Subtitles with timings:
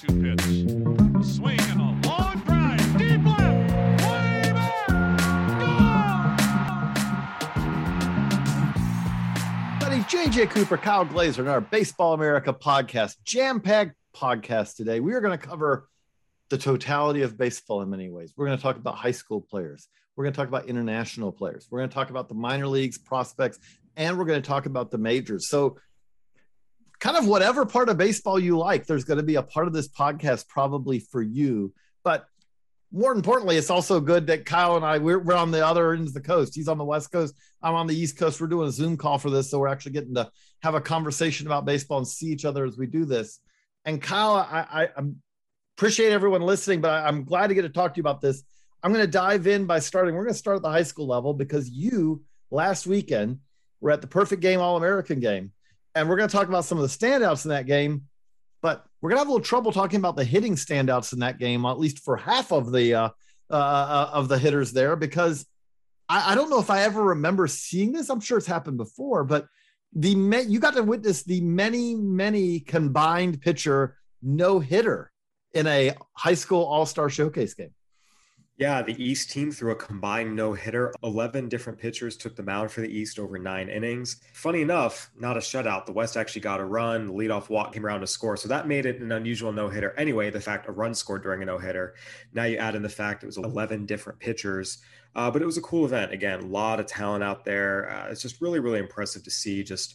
[0.00, 0.40] 2 2 pitch.
[1.26, 2.96] Swing and a long drive.
[2.96, 4.02] Deep left.
[4.02, 4.88] Way back.
[9.80, 15.00] Buddy, JJ Cooper, Kyle Glazer, and our Baseball America podcast, jam packed podcast today.
[15.00, 15.86] We are going to cover
[16.48, 18.32] the totality of baseball in many ways.
[18.36, 19.86] We're going to talk about high school players.
[20.16, 21.68] We're going to talk about international players.
[21.70, 23.58] We're going to talk about the minor leagues, prospects,
[23.96, 25.50] and we're going to talk about the majors.
[25.50, 25.76] So,
[27.00, 29.72] kind of whatever part of baseball you like, there's going to be a part of
[29.72, 31.72] this podcast probably for you.
[32.04, 32.26] But
[32.92, 36.10] more importantly, it's also good that Kyle and I we're, we're on the other ends
[36.10, 36.54] of the coast.
[36.54, 37.34] He's on the west coast.
[37.62, 38.40] I'm on the east coast.
[38.40, 40.30] We're doing a Zoom call for this, so we're actually getting to
[40.62, 43.40] have a conversation about baseball and see each other as we do this.
[43.84, 45.22] And Kyle, I, I I'm
[45.80, 48.42] appreciate everyone listening, but I, I'm glad to get to talk to you about this.
[48.82, 50.14] I'm going to dive in by starting.
[50.14, 53.38] We're going to start at the high school level because you last weekend
[53.80, 55.52] were at the perfect game All American game,
[55.94, 58.04] and we're going to talk about some of the standouts in that game.
[58.62, 61.38] But we're going to have a little trouble talking about the hitting standouts in that
[61.38, 63.08] game, at least for half of the uh,
[63.50, 65.46] uh, uh, of the hitters there, because
[66.08, 68.10] I, I don't know if I ever remember seeing this.
[68.10, 69.46] I'm sure it's happened before, but
[69.94, 70.10] the
[70.46, 75.10] you got to witness the many many combined pitcher no hitter
[75.52, 77.74] in a high school all-star showcase game
[78.60, 80.92] yeah, the East team threw a combined no hitter.
[81.02, 84.20] 11 different pitchers took the mound for the East over nine innings.
[84.34, 85.86] Funny enough, not a shutout.
[85.86, 87.06] The West actually got a run.
[87.06, 88.36] The leadoff walk came around to score.
[88.36, 89.94] So that made it an unusual no hitter.
[89.96, 91.94] Anyway, the fact a run scored during a no hitter.
[92.34, 94.82] Now you add in the fact it was 11 different pitchers.
[95.16, 96.12] Uh, but it was a cool event.
[96.12, 97.90] Again, a lot of talent out there.
[97.90, 99.94] Uh, it's just really, really impressive to see just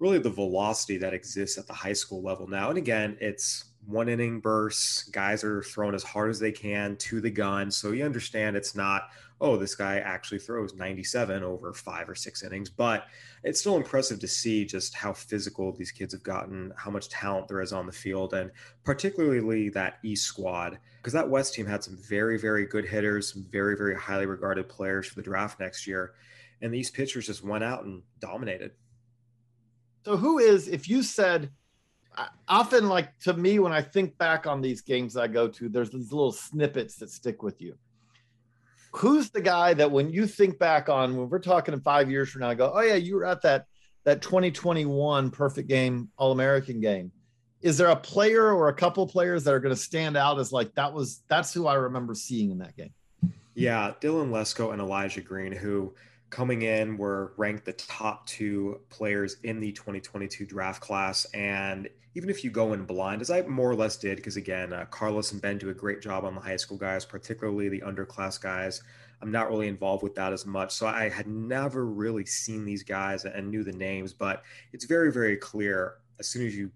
[0.00, 2.68] really the velocity that exists at the high school level now.
[2.68, 5.04] And again, it's one inning bursts.
[5.04, 7.70] Guys are throwing as hard as they can to the gun.
[7.70, 9.08] So you understand it's not,
[9.40, 12.70] oh, this guy actually throws 97 over five or six innings.
[12.70, 13.06] But
[13.42, 17.48] it's still impressive to see just how physical these kids have gotten, how much talent
[17.48, 18.52] there is on the field, and
[18.84, 20.78] particularly that East squad.
[20.98, 24.68] Because that West team had some very, very good hitters, some very, very highly regarded
[24.68, 26.12] players for the draft next year.
[26.60, 28.72] And these pitchers just went out and dominated.
[30.04, 31.50] So, who is, if you said,
[32.48, 35.90] often like to me when i think back on these games i go to there's
[35.90, 37.74] these little snippets that stick with you
[38.92, 42.30] who's the guy that when you think back on when we're talking in five years
[42.30, 43.66] from now I go oh yeah you were at that
[44.04, 47.12] that 2021 perfect game all-american game
[47.62, 50.52] is there a player or a couple players that are going to stand out as
[50.52, 52.92] like that was that's who i remember seeing in that game
[53.54, 55.94] yeah dylan lesko and elijah green who
[56.32, 61.26] coming in were ranked the top two players in the 2022 draft class.
[61.34, 64.72] And even if you go in blind, as I more or less did, because again,
[64.72, 67.80] uh, Carlos and Ben do a great job on the high school guys, particularly the
[67.80, 68.82] underclass guys.
[69.22, 70.72] I'm not really involved with that as much.
[70.72, 74.42] So I had never really seen these guys and knew the names, but
[74.72, 76.70] it's very, very clear as soon as you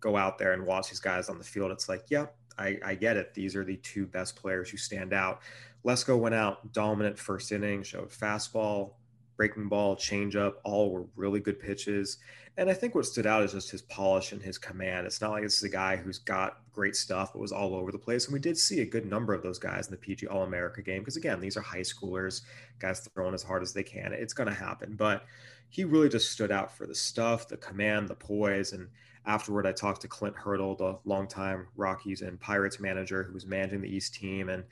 [0.00, 2.78] go out there and watch these guys on the field, it's like, yep, yeah, I,
[2.84, 3.32] I get it.
[3.32, 5.40] These are the two best players who stand out.
[5.84, 8.92] Lesko went out dominant first inning, showed fastball,
[9.36, 12.18] breaking ball, changeup, all were really good pitches.
[12.56, 15.06] And I think what stood out is just his polish and his command.
[15.06, 17.90] It's not like this is a guy who's got great stuff, but was all over
[17.90, 18.26] the place.
[18.26, 20.80] And we did see a good number of those guys in the PG All America
[20.80, 22.42] game because, again, these are high schoolers,
[22.78, 24.12] guys throwing as hard as they can.
[24.12, 24.94] It's going to happen.
[24.94, 25.24] But
[25.68, 28.72] he really just stood out for the stuff, the command, the poise.
[28.72, 28.86] And
[29.26, 33.80] afterward, I talked to Clint Hurdle, the longtime Rockies and Pirates manager who was managing
[33.80, 34.48] the East team.
[34.48, 34.62] And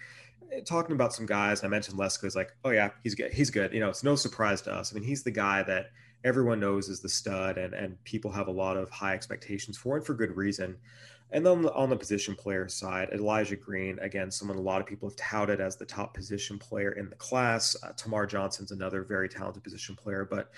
[0.53, 3.33] eh, talking about some guys, I mentioned Lesko is like, oh yeah, he's good.
[3.33, 3.73] He's good.
[3.73, 4.93] You know, it's no surprise to us.
[4.93, 5.87] I mean, he's the guy that
[6.25, 9.97] everyone knows is the stud, and and people have a lot of high expectations for,
[9.97, 10.77] and for good reason.
[11.31, 15.09] And then on the position player side, Elijah Green, again, someone a lot of people
[15.09, 17.75] have touted as the top position player in the class.
[17.83, 20.51] Uh, Termarr Johnson's another very talented position player, but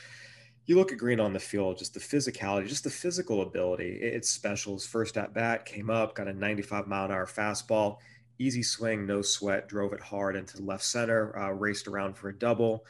[0.66, 3.98] you look at Green on the field, just the physicality, just the physical ability.
[4.02, 4.74] It's special.
[4.74, 7.98] His first at bat came up, got a 95 mile an hour fastball
[8.38, 12.38] easy swing, no sweat, drove it hard into left center, uh, raced around for a
[12.38, 12.84] double.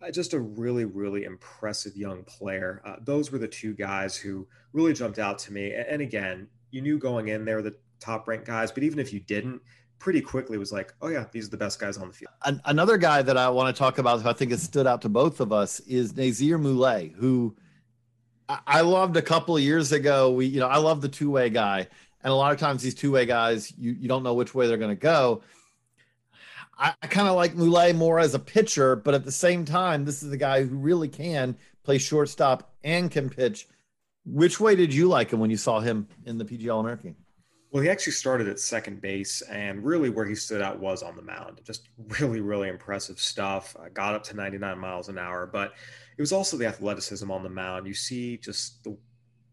[0.00, 2.80] Uh, just a really, really impressive young player.
[2.84, 5.72] Uh, those were the two guys who really jumped out to me.
[5.72, 9.20] And, again, you knew going in there the top ranked guys, but even if you
[9.20, 9.60] didn't,
[9.98, 12.30] pretty quickly was like, oh yeah, these are the best guys on the field.
[12.64, 15.08] Another guy that I want to talk about, who I think has stood out to
[15.08, 17.56] both of us, is Nazier Mule, who
[18.48, 20.30] I loved a couple of years ago.
[20.30, 21.88] We, you know, I love the two way guy,
[22.22, 24.66] And a lot of times these two way guys, you, you don't know which way
[24.66, 25.42] they're going to go.
[26.78, 30.04] I, I kind of like Mule more as a pitcher, but at the same time,
[30.04, 33.66] this is a guy who really can play shortstop and can pitch.
[34.24, 37.16] Which way did you like him when you saw him in the PGL American?
[37.70, 41.16] Well, he actually started at second base, and really where he stood out was on
[41.16, 41.60] the mound.
[41.64, 41.88] Just
[42.20, 43.76] really, really impressive stuff.
[43.78, 45.74] Uh, got up to 99 miles an hour, but
[46.16, 47.86] it was also the athleticism on the mound.
[47.86, 48.96] You see just the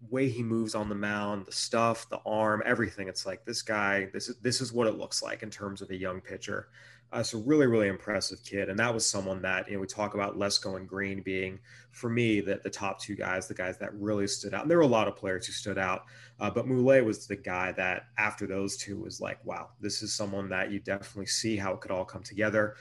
[0.09, 3.07] way he moves on the mound, the stuff, the arm, everything.
[3.07, 4.09] It's like this guy.
[4.13, 6.69] This is this is what it looks like in terms of a young pitcher.
[7.15, 10.15] Uh, so really, really impressive kid, and that was someone that you know we talk
[10.15, 11.59] about Lesko and Green being
[11.93, 14.63] for me that the top two guys, the guys that really stood out.
[14.63, 16.03] And there were a lot of players who stood out,
[16.41, 20.13] uh, but Mule was the guy that after those two was like, wow, this is
[20.13, 22.75] someone that you definitely see how it could all come together.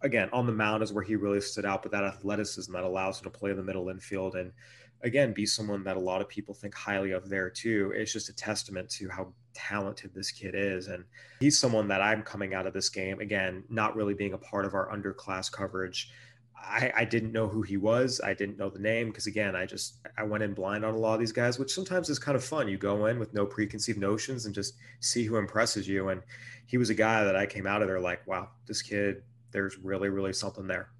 [0.00, 3.20] Again, on the mound is where he really stood out, but that athleticism that allows
[3.20, 4.50] him to play the middle infield and
[5.02, 7.92] again be someone that a lot of people think highly of there too.
[7.94, 10.88] It's just a testament to how talented this kid is.
[10.88, 11.04] And
[11.40, 14.64] he's someone that I'm coming out of this game, again, not really being a part
[14.64, 16.10] of our underclass coverage.
[16.56, 18.20] I, I didn't know who he was.
[18.22, 20.98] I didn't know the name because again, I just I went in blind on a
[20.98, 22.68] lot of these guys, which sometimes is kind of fun.
[22.68, 26.10] You go in with no preconceived notions and just see who impresses you.
[26.10, 26.22] And
[26.66, 29.78] he was a guy that I came out of there like, wow, this kid, there's
[29.78, 30.90] really, really something there.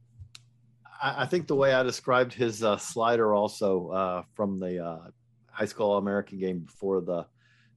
[1.02, 5.10] I, I think the way I described his uh, slider also uh, from the uh,
[5.50, 7.26] high school American game before the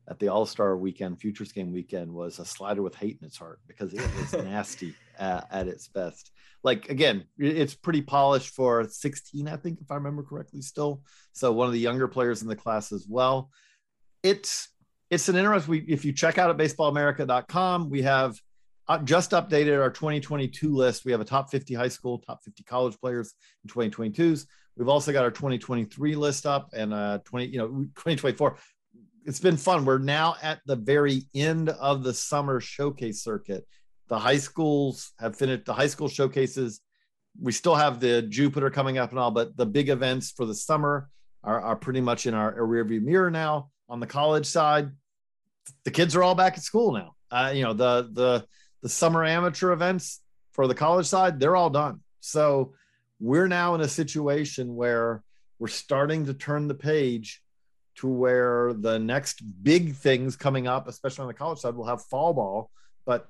[0.07, 3.37] at the All Star weekend, Futures Game weekend, was a slider with hate in its
[3.37, 6.31] heart because it was nasty at, at, its best.
[6.63, 10.61] Like again, it's pretty polished for 16, I think, if I remember correctly.
[10.61, 11.01] Still,
[11.31, 13.49] so one of the younger players in the class as well.
[14.23, 14.69] It's
[15.09, 15.71] it's an interesting.
[15.71, 18.39] We, if you check out at baseballamerica.com, we have
[18.87, 21.05] uh, just updated our 2022 list.
[21.05, 23.33] We have a top 50 high school, top 50 college players
[23.63, 24.45] in 2022s.
[24.75, 28.57] We've also got our 2023 list up and uh 20, you know, 2024
[29.25, 29.85] it's been fun.
[29.85, 33.65] We're now at the very end of the summer showcase circuit.
[34.09, 36.81] The high schools have finished the high school showcases.
[37.41, 40.53] We still have the Jupiter coming up and all, but the big events for the
[40.53, 41.09] summer
[41.43, 43.69] are, are pretty much in our, our rearview mirror now.
[43.89, 44.91] On the college side,
[45.83, 47.15] the kids are all back at school now.
[47.31, 48.45] Uh, you know, the the
[48.81, 50.21] the summer amateur events
[50.51, 52.01] for the college side, they're all done.
[52.19, 52.73] So
[53.19, 55.23] we're now in a situation where
[55.59, 57.41] we're starting to turn the page
[57.95, 62.01] to where the next big things coming up, especially on the college side, will have
[62.03, 62.71] fall ball,
[63.05, 63.29] but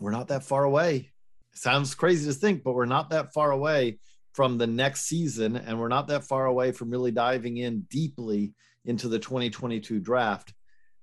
[0.00, 1.10] we're not that far away.
[1.54, 3.98] Sounds crazy to think, but we're not that far away
[4.32, 8.52] from the next season, and we're not that far away from really diving in deeply
[8.84, 10.52] into the 2022 draft.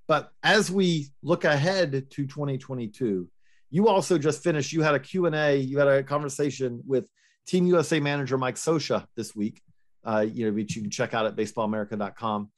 [0.07, 3.29] But as we look ahead to 2022,
[3.69, 4.73] you also just finished.
[4.73, 5.55] You had a Q and A.
[5.55, 7.07] You had a conversation with
[7.47, 9.61] Team USA manager Mike Scioscia this week.
[10.03, 12.49] Uh, you know, which you can check out at baseballamerica.com.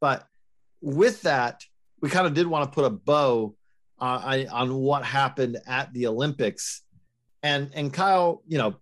[0.00, 0.26] But
[0.80, 1.62] with that,
[2.00, 3.54] we kind of did want to put a bow
[4.00, 6.82] uh, on what happened at the Olympics.
[7.42, 8.76] And and Kyle, you know,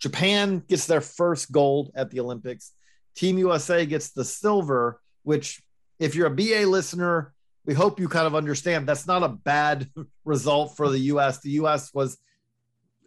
[0.00, 2.72] Japan gets their first gold at the Olympics.
[3.14, 5.62] Team USA gets the silver, which
[5.98, 7.32] if you're a BA listener,
[7.66, 9.88] we hope you kind of understand that's not a bad
[10.24, 11.40] result for the US.
[11.40, 12.18] The US was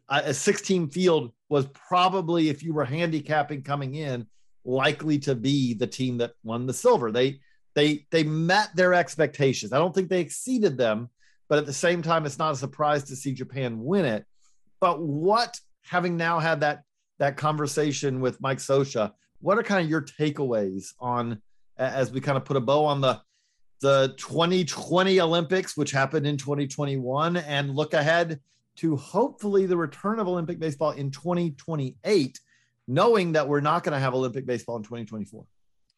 [0.10, 4.28] a 16 field was probably if you were handicapping coming in
[4.66, 7.12] likely to be the team that won the silver.
[7.12, 7.40] They
[7.76, 9.74] they they met their expectations.
[9.74, 11.10] I don't think they exceeded them,
[11.50, 14.26] but at the same time, it's not a surprise to see Japan win it.
[14.80, 16.84] But what, having now had that
[17.20, 21.42] that conversation with Mike Scioscia, what are kind of your takeaways on
[21.78, 23.22] as we kind of put a bow on the
[23.82, 28.40] the 2020 Olympics, which happened in 2021, and look ahead
[28.78, 32.40] to hopefully the return of Olympic baseball in 2028
[32.88, 35.46] knowing that we're not going to have Olympic baseball in 2024.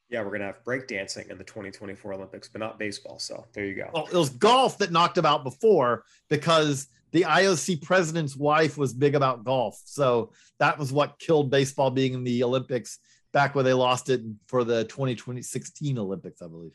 [0.10, 3.18] Yeah, we're going to have breakdancing in the 2024 Olympics, but not baseball.
[3.18, 3.90] So there you go.
[3.94, 8.94] Well, it was golf that knocked him out before because the IOC president's wife was
[8.94, 9.82] big about golf.
[9.86, 13.00] So that was what killed baseball being in the Olympics
[13.34, 16.72] back when they lost it for the 2016 Olympics, I believe.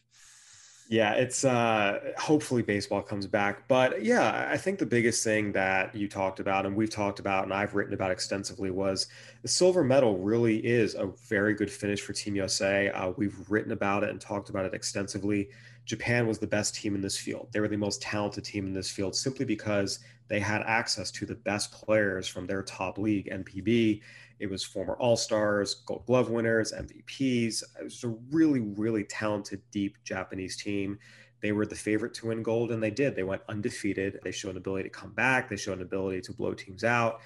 [0.90, 3.68] Yeah, it's uh hopefully baseball comes back.
[3.68, 7.44] But yeah, I think the biggest thing that you talked about and we've talked about
[7.44, 9.06] and I've written about extensively was
[9.42, 12.90] the silver medal really is a very good finish for Team USA.
[12.90, 15.50] Uh, we've written about it and talked about it extensively.
[15.84, 17.50] Japan was the best team in this field.
[17.52, 21.26] They were the most talented team in this field simply because they had access to
[21.26, 24.02] the best players from their top league, NPB,
[24.40, 27.62] it was former All Stars, Gold Glove winners, MVPs.
[27.78, 30.98] It was a really, really talented, deep Japanese team.
[31.42, 33.14] They were the favorite to win gold, and they did.
[33.14, 34.18] They went undefeated.
[34.24, 35.48] They showed an ability to come back.
[35.48, 37.20] They showed an ability to blow teams out.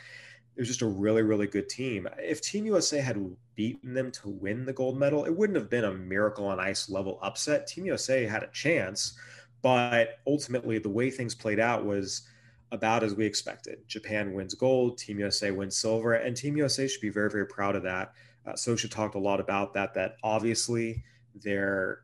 [0.57, 2.09] it was just a really, really good team.
[2.19, 3.19] If Team USA had
[3.55, 6.89] beaten them to win the gold medal, it wouldn't have been a miracle on ice
[6.89, 7.67] level upset.
[7.67, 9.17] Team USA had a chance,
[9.63, 12.23] but ultimately, the way things played out was
[12.75, 13.79] about as we expected.
[13.87, 17.77] Japan wins gold, Team USA wins silver, and Team USA should be very, very proud
[17.77, 18.13] of that.
[18.47, 21.05] Uh, Scioscia talked a lot about that, that obviously
[21.35, 22.01] there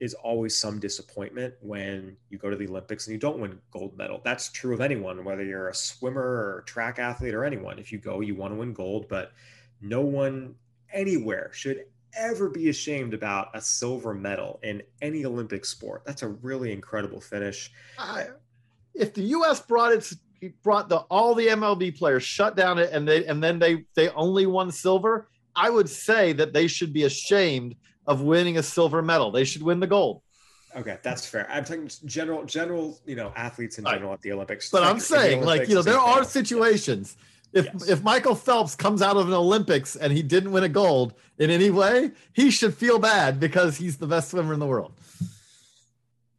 [0.00, 3.96] is always some disappointment when you go to the Olympics and you don't win gold
[3.96, 4.20] medal.
[4.24, 7.78] That's true of anyone, whether you're a swimmer or a track athlete or anyone.
[7.78, 9.32] If you go, you want to win gold, but
[9.80, 10.54] no one
[10.92, 16.02] anywhere should ever be ashamed about a silver medal in any Olympic sport.
[16.04, 17.70] That's a really incredible finish.
[17.98, 18.26] I,
[18.94, 19.60] if the U.S.
[19.60, 20.16] brought its
[20.62, 24.08] brought the all the MLB players shut down it and they and then they they
[24.10, 29.02] only won silver, I would say that they should be ashamed of winning a silver
[29.02, 29.30] medal.
[29.30, 30.22] They should win the gold.
[30.74, 31.46] Okay, that's fair.
[31.50, 34.14] I'm talking general, general, you know, athletes in general right.
[34.14, 34.70] at the Olympics.
[34.70, 37.16] But I'm saying, like, you know, there are situations.
[37.52, 37.88] If yes.
[37.88, 41.50] if Michael Phelps comes out of an Olympics and he didn't win a gold in
[41.50, 44.94] any way, he should feel bad because he's the best swimmer in the world.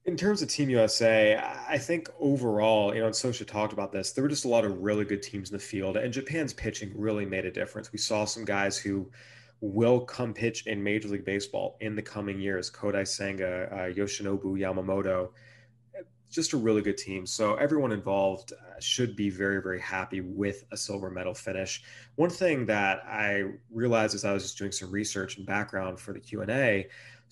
[0.06, 4.12] In terms of Team USA, I think overall, you know, and Scioscia talked about this,
[4.12, 6.92] there were just a lot of really good teams in the field, and Japan's pitching
[6.94, 7.90] really made a difference.
[7.94, 9.10] We saw some guys who
[9.62, 12.70] will come pitch in Major League Baseball in the coming years.
[12.70, 15.30] Kodai Senga, uh, Yoshinobu Yamamoto,
[16.30, 17.26] just a really good team.
[17.26, 21.82] So everyone involved uh, should be very, very happy with a silver medal finish.
[22.16, 26.12] One thing that I realized as I was just doing some research and background for
[26.12, 26.42] the Q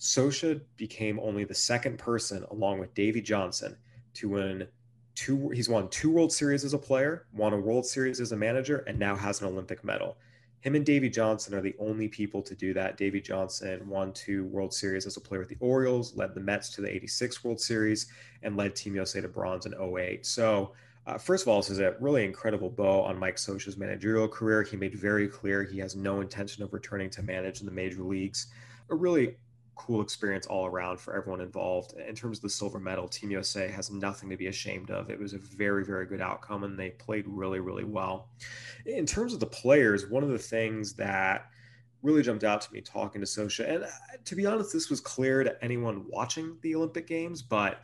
[0.02, 3.76] and A, Scioscia became only the second person, along with Davey Johnson,
[4.14, 4.68] to win
[5.14, 5.50] two.
[5.50, 8.78] He's won two World Series as a player, won a World Series as a manager,
[8.86, 10.16] and now has an Olympic medal
[10.62, 12.96] him and Davey Johnson are the only people to do that.
[12.96, 16.70] Davey Johnson won two World Series as a player with the Orioles, led the Mets
[16.70, 18.06] to the 86 World Series,
[18.44, 20.24] and led Team USA to bronze in 08.
[20.24, 20.72] So,
[21.04, 24.62] uh, first of all, this is a really incredible bow on Mike Scioscia's managerial career.
[24.62, 28.04] He made very clear he has no intention of returning to manage in the major
[28.04, 28.46] leagues.
[28.88, 29.34] A really
[29.74, 31.94] cool experience all around for everyone involved.
[31.94, 35.10] In terms of the silver medal, Team USA has nothing to be ashamed of.
[35.10, 38.28] It was a very, very good outcome, and they played really, really well.
[38.86, 41.46] In terms of the players, one of the things that
[42.02, 43.88] really jumped out to me talking to Scioscia, and uh,
[44.24, 47.80] to be honest, this was clear to anyone watching the Olympic Games, but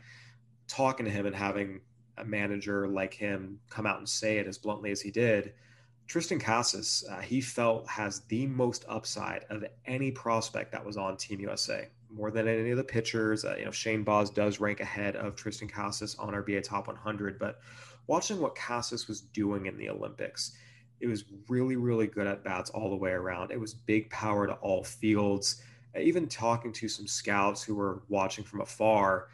[0.67, 1.81] talking to him and having
[2.17, 5.53] a manager like him come out and say it as bluntly as he did–
[6.09, 11.15] Triston Casas, uh, he felt has the most upside of any prospect that was on
[11.15, 13.45] Team USA, more than any of the pitchers.
[13.45, 16.87] Uh, you know, Shane Baz does rank ahead of Triston Casas on our BA Top
[16.87, 17.59] 100, but
[18.07, 20.57] watching what Casas was doing in the Olympics,
[20.99, 23.51] it was really, really good at bats all the way around.
[23.51, 25.61] It was big power to all fields.
[25.95, 29.27] Even talking to some scouts who were watching from afar,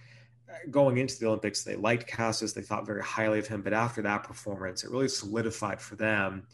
[0.50, 2.53] uh, going into the Olympics, they liked Casas.
[2.53, 3.62] They thought very highly of him.
[3.62, 6.46] But after that performance, it really solidified for them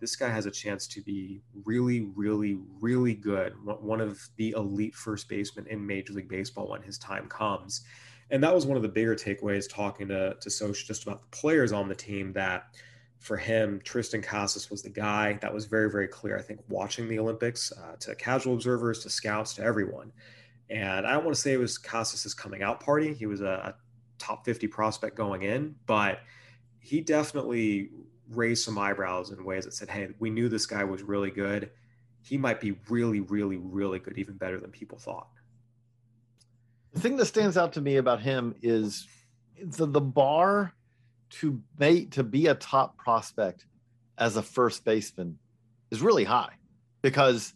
[0.00, 3.54] this guy has a chance to be really, really, really good.
[3.64, 7.82] One of the elite first basemen in Major League Baseball when his time comes.
[8.30, 11.36] And that was one of the bigger takeaways talking to, to Scioscia just about the
[11.36, 12.74] players on the team that
[13.18, 15.38] for him, Triston Casas was the guy.
[15.40, 19.10] That was very, very clear, I think, watching the Olympics uh, to casual observers, to
[19.10, 20.12] scouts, to everyone.
[20.70, 23.14] And I don't want to say it was Casas's coming out party.
[23.14, 23.74] He was a, a
[24.18, 26.20] top 50 prospect going in, but
[26.80, 27.90] he definitely
[28.30, 31.70] raised some eyebrows in ways that said, hey, we knew this guy was really good.
[32.22, 35.28] He might be really, really, really good, even better than people thought.
[36.92, 39.06] The thing that stands out to me about him is
[39.62, 40.72] the, the bar
[41.30, 43.66] to make to be a top prospect
[44.16, 45.38] as a first baseman
[45.90, 46.52] is really high
[47.02, 47.52] because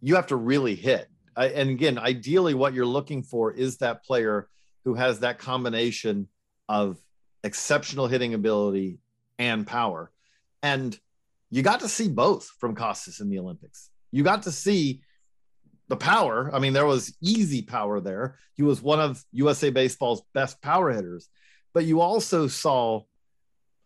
[0.00, 1.08] you have to really hit.
[1.34, 4.48] I, and again, ideally, what you're looking for is that player
[4.84, 6.28] who has that combination
[6.68, 6.98] of
[7.44, 8.98] exceptional hitting ability
[9.38, 10.10] and power.
[10.62, 10.98] And
[11.50, 13.90] you got to see both from Casas in the Olympics.
[14.10, 15.02] You got to see
[15.88, 16.50] the power.
[16.54, 18.36] I mean, there was easy power there.
[18.54, 21.28] He was one of USA Baseball's best power hitters,
[21.74, 23.02] but you also saw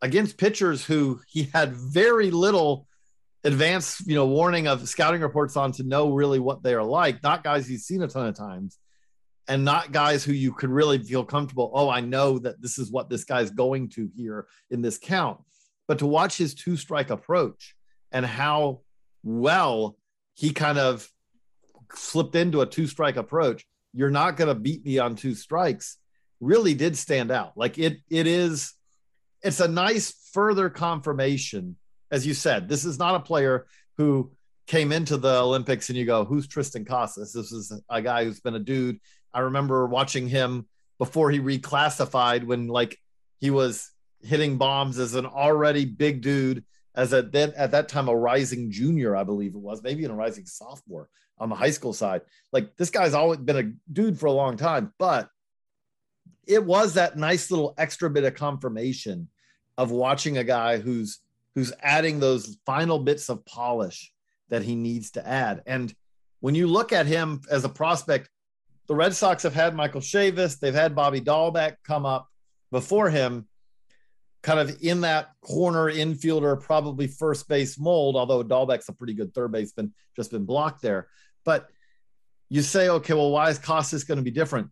[0.03, 2.87] against pitchers who he had very little
[3.45, 7.23] advance, you know, warning of scouting reports on to know really what they are like,
[7.23, 8.79] not guys he's seen a ton of times
[9.49, 11.71] and not guys who you could really feel comfortable.
[11.75, 15.41] Oh, I know that this is what this guy's going to here in this count.
[15.87, 17.77] But to watch his two strike approach
[18.11, 18.81] and how
[19.23, 19.97] well
[20.35, 21.09] he kind of
[21.95, 25.97] slipped into a two strike approach, you're not going to beat me on two strikes,
[26.41, 27.53] really did stand out.
[27.57, 28.75] Like it, it is,
[29.43, 31.77] it's a nice further confirmation.
[32.11, 34.33] As you said, this is not a player who
[34.67, 37.33] came into the Olympics and you go, who's Triston Casas?
[37.33, 38.99] This is a guy who's been a dude
[39.37, 40.67] I remember watching him
[40.99, 42.99] before he reclassified when like
[43.39, 43.91] he was
[44.23, 46.65] hitting bombs as an already big dude
[46.95, 50.13] as a then at that time a rising junior, I believe it was, maybe even
[50.13, 52.23] a rising sophomore on the high school side.
[52.51, 55.29] Like this guy's always been a dude for a long time, but
[56.47, 59.29] it was that nice little extra bit of confirmation
[59.77, 61.19] of watching a guy who's
[61.55, 64.15] who's adding those final bits of polish
[64.49, 65.63] that he needs to add.
[65.67, 65.95] And
[66.41, 68.31] when you look at him as a prospect,
[68.87, 72.29] the Red Sox have had Michael Chavis, they've had Bobby Dalbec come up
[72.71, 73.47] before him,
[74.43, 79.35] kind of in that corner infielder, probably first base mold, although Dalbec's a pretty good
[79.35, 81.09] third baseman, just been blocked there.
[81.45, 81.69] But
[82.49, 84.71] you say, okay, well, why is Casas going to be different?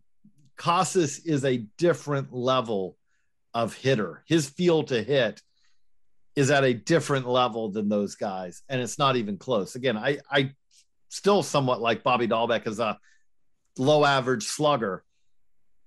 [0.55, 2.97] Casas is a different level
[3.53, 4.23] of hitter.
[4.27, 5.41] His feel to hit
[6.35, 9.75] is at a different level than those guys, and it's not even close.
[9.75, 10.51] Again, I I
[11.09, 12.99] still somewhat like Bobby Dalbec as a
[13.77, 15.03] low average slugger,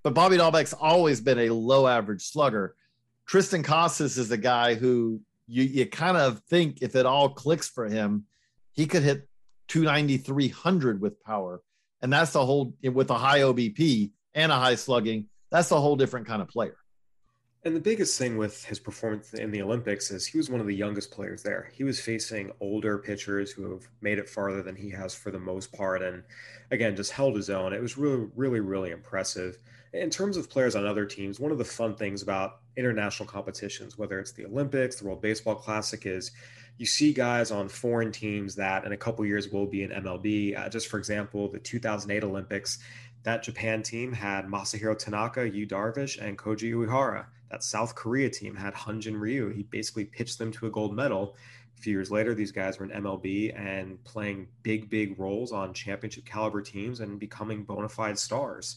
[0.02, 2.74] but Bobby Dalbec's always been a low average slugger.
[3.30, 7.68] Triston Casas is a guy who you you kind of think if it all clicks
[7.68, 8.24] for him,
[8.72, 9.28] he could hit
[9.68, 11.62] 290, 300 with power,
[12.00, 15.26] and that's the whole with a high OBP and a high slugging.
[15.50, 16.76] That's a whole different kind of player.
[17.64, 20.68] And the biggest thing with his performance in the Olympics is he was one of
[20.68, 21.70] the youngest players there.
[21.74, 25.40] He was facing older pitchers who have made it farther than he has for the
[25.40, 26.00] most part.
[26.00, 26.22] And
[26.70, 27.72] again, just held his own.
[27.72, 29.58] It was really, really, really impressive.
[29.92, 33.98] In terms of players on other teams, one of the fun things about international competitions,
[33.98, 36.30] whether it's the Olympics, the World Baseball Classic, is
[36.76, 40.56] you see guys on foreign teams that in a couple years will be in MLB.
[40.56, 42.78] Uh, just for example, the 2008 Olympics,
[43.24, 47.26] that Japan team had Masahiro Tanaka, Yu Darvish, and Koji Uehara.
[47.50, 49.48] That South Korea team had Hyun-jin Ryu.
[49.50, 51.36] He basically pitched them to a gold medal.
[51.76, 55.72] A few years later, these guys were in MLB and playing big, big roles on
[55.72, 58.76] championship caliber teams and becoming bona fide stars.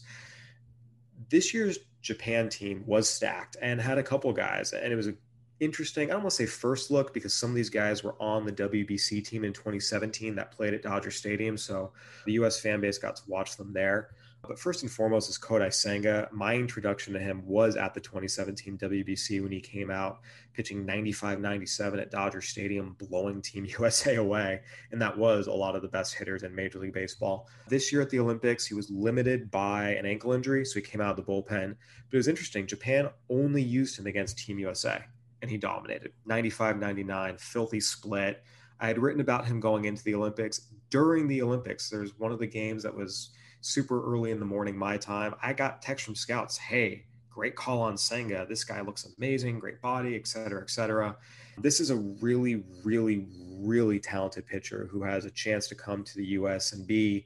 [1.28, 5.14] This year's Japan team was stacked and had a couple guys, and it was a
[5.62, 6.10] interesting.
[6.10, 8.52] I don't want to say first look because some of these guys were on the
[8.52, 11.56] WBC team in 2017 that played at Dodger Stadium.
[11.56, 11.92] So
[12.26, 14.10] the US fan base got to watch them there.
[14.48, 16.28] But first and foremost is Kodai Senga.
[16.32, 20.20] My introduction to him was at the 2017 WBC when he came out
[20.52, 24.62] pitching 95 97 at Dodger Stadium, blowing Team USA away.
[24.90, 27.48] And that was a lot of the best hitters in Major League Baseball.
[27.68, 31.00] This year at the Olympics, he was limited by an ankle injury, so he came
[31.00, 31.76] out of the bullpen.
[32.10, 32.66] But it was interesting.
[32.66, 35.04] Japan only used him against Team USA,
[35.40, 38.42] and he dominated 95 99, filthy split.
[38.80, 40.66] I had written about him going into the Olympics.
[40.90, 43.30] During the Olympics, there's one of the games that was
[43.62, 45.34] super early in the morning, my time.
[45.42, 48.44] I got text from scouts, hey, great call on Senga.
[48.46, 51.16] This guy looks amazing, great body, et cetera, et cetera.
[51.56, 56.16] This is a really, really, really talented pitcher who has a chance to come to
[56.16, 57.24] the US and be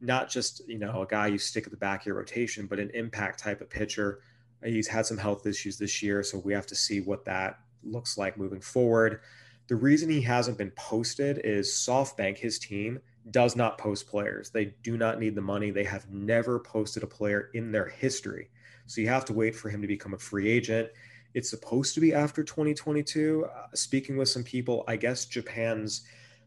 [0.00, 2.80] not just, you know, a guy you stick at the back of your rotation, but
[2.80, 4.20] an impact type of pitcher.
[4.64, 8.16] He's had some health issues this year, so we have to see what that looks
[8.16, 9.20] like moving forward.
[9.68, 14.50] The reason he hasn't been posted is SoftBank, his team, does not post players.
[14.50, 15.70] They do not need the money.
[15.70, 18.50] They have never posted a player in their history.
[18.86, 20.90] So you have to wait for him to become a free agent.
[21.32, 23.46] It's supposed to be after 2022.
[23.46, 26.02] Uh, speaking with some people, I guess Japan's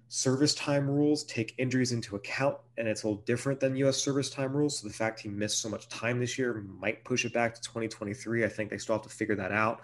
[0.10, 4.30] service time rules take injuries into account, and it's a little different than US service
[4.30, 4.80] time rules.
[4.80, 7.62] So the fact he missed so much time this year might push it back to
[7.62, 8.46] 2023.
[8.46, 9.82] I think they still have to figure that out.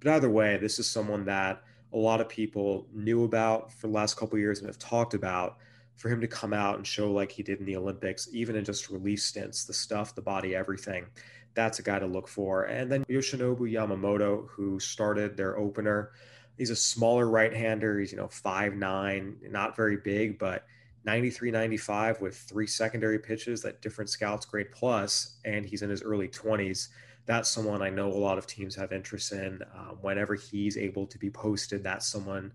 [0.00, 3.92] But either way, this is someone that a lot of people knew about for the
[3.92, 5.58] last couple years and have talked about
[5.96, 8.64] for him to come out and show like he did in the Olympics, even in
[8.64, 11.06] just relief stints, the stuff, the body, everything,
[11.54, 12.64] that's a guy to look for.
[12.64, 16.12] And then Yoshinobu Yamamoto, who started their opener.
[16.56, 17.98] He's a smaller right hander.
[17.98, 20.66] He's, you know, five nine, not very big, but
[21.04, 26.02] 93 95 with three secondary pitches that different scouts grade plus, and he's in his
[26.02, 26.88] early 20s.
[27.26, 29.60] That's someone I know a lot of teams have interest in.
[29.62, 32.52] Uh, whenever he's able to be posted, that's someone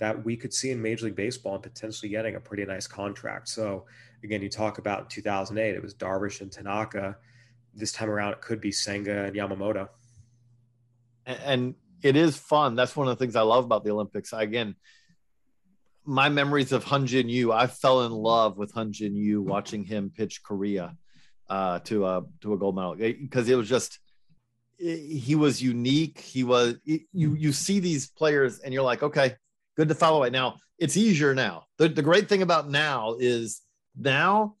[0.00, 3.48] that we could see in Major League Baseball and potentially getting a pretty nice contract.
[3.48, 3.84] So
[4.24, 7.16] again, you talk about 2008, it was Darvish and Tanaka.
[7.74, 9.88] This time around, it could be Senga and Yamamoto.
[11.26, 12.74] And it is fun.
[12.74, 14.32] That's one of the things I love about the Olympics.
[14.32, 14.74] Again,
[16.04, 20.42] my memories of Hyun-jin Ryu, I fell in love with Hyun-jin Ryu watching him pitch
[20.42, 20.96] Korea
[21.50, 23.98] uh, to a to a gold medal because it was just
[24.78, 26.18] he was unique.
[26.18, 29.36] He was you you see these players and you're like, okay,
[29.80, 30.32] good to follow it.
[30.32, 30.58] now.
[30.78, 31.64] It's easier now.
[31.78, 33.62] The, the great thing about now is
[33.96, 34.56] now,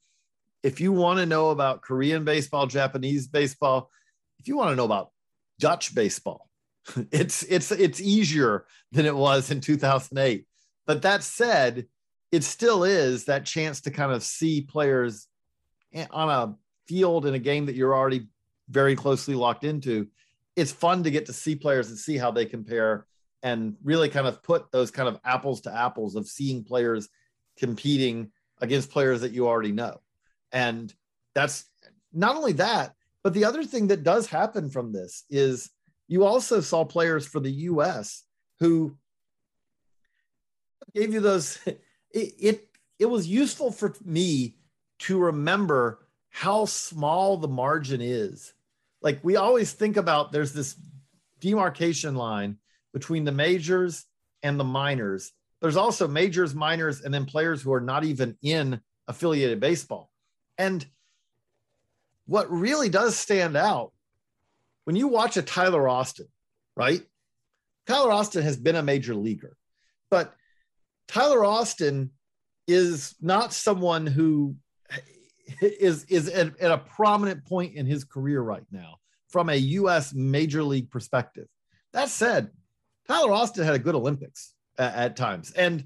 [0.62, 3.90] if you want to know about Korean baseball, Japanese baseball,
[4.38, 5.10] if you want to know about
[5.58, 6.48] Dutch baseball,
[7.12, 10.46] it's it's it's easier than it was in 2008.
[10.86, 11.86] But that said,
[12.32, 15.26] it still is that chance to kind of see players
[16.10, 16.54] on a
[16.88, 18.26] field in a game that you're already
[18.70, 20.08] very closely locked into.
[20.56, 23.06] It's fun to get to see players and see how they compare
[23.42, 27.08] and really kind of put those kind of apples to apples of seeing players
[27.58, 30.00] competing against players that you already know.
[30.52, 30.92] And
[31.34, 31.64] that's
[32.12, 35.70] not only that, but the other thing that does happen from this is
[36.08, 38.24] you also saw players for the US
[38.58, 38.96] who
[40.94, 41.80] gave you those it,
[42.12, 44.56] it it was useful for me
[45.00, 48.52] to remember how small the margin is.
[49.00, 50.76] Like we always think about there's this
[51.40, 52.58] demarcation line
[52.92, 54.04] between the majors
[54.42, 55.32] and the minors.
[55.60, 60.10] There's also majors, minors, and then players who are not even in affiliated baseball.
[60.56, 60.84] And
[62.26, 63.92] what really does stand out
[64.84, 66.26] when you watch a Tyler Austin,
[66.76, 67.02] right?
[67.86, 69.56] Tyler Austin has been a major leaguer,
[70.10, 70.34] but
[71.08, 72.10] Tyler Austin
[72.66, 74.54] is not someone who
[75.60, 78.96] is is at, at, a prominent point in his career right now
[79.28, 80.14] from a U.S.
[80.14, 81.46] major league perspective.
[81.92, 82.50] That said,
[83.10, 85.84] Tyler Austin had a good Olympics at, times, and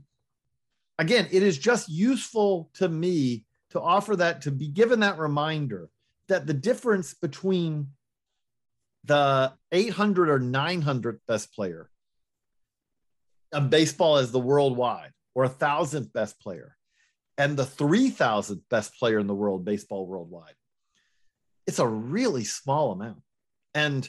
[0.99, 5.89] again, it is just useful to me to offer that to be given that reminder
[6.29, 7.89] that the difference between
[9.05, 11.89] the 800 or 900th best player
[13.53, 16.77] of baseball as the worldwide or a thousandth best player
[17.39, 20.55] and the 3000th best player in the world baseball worldwide
[21.67, 23.23] it's a really small amount.
[23.75, 24.09] And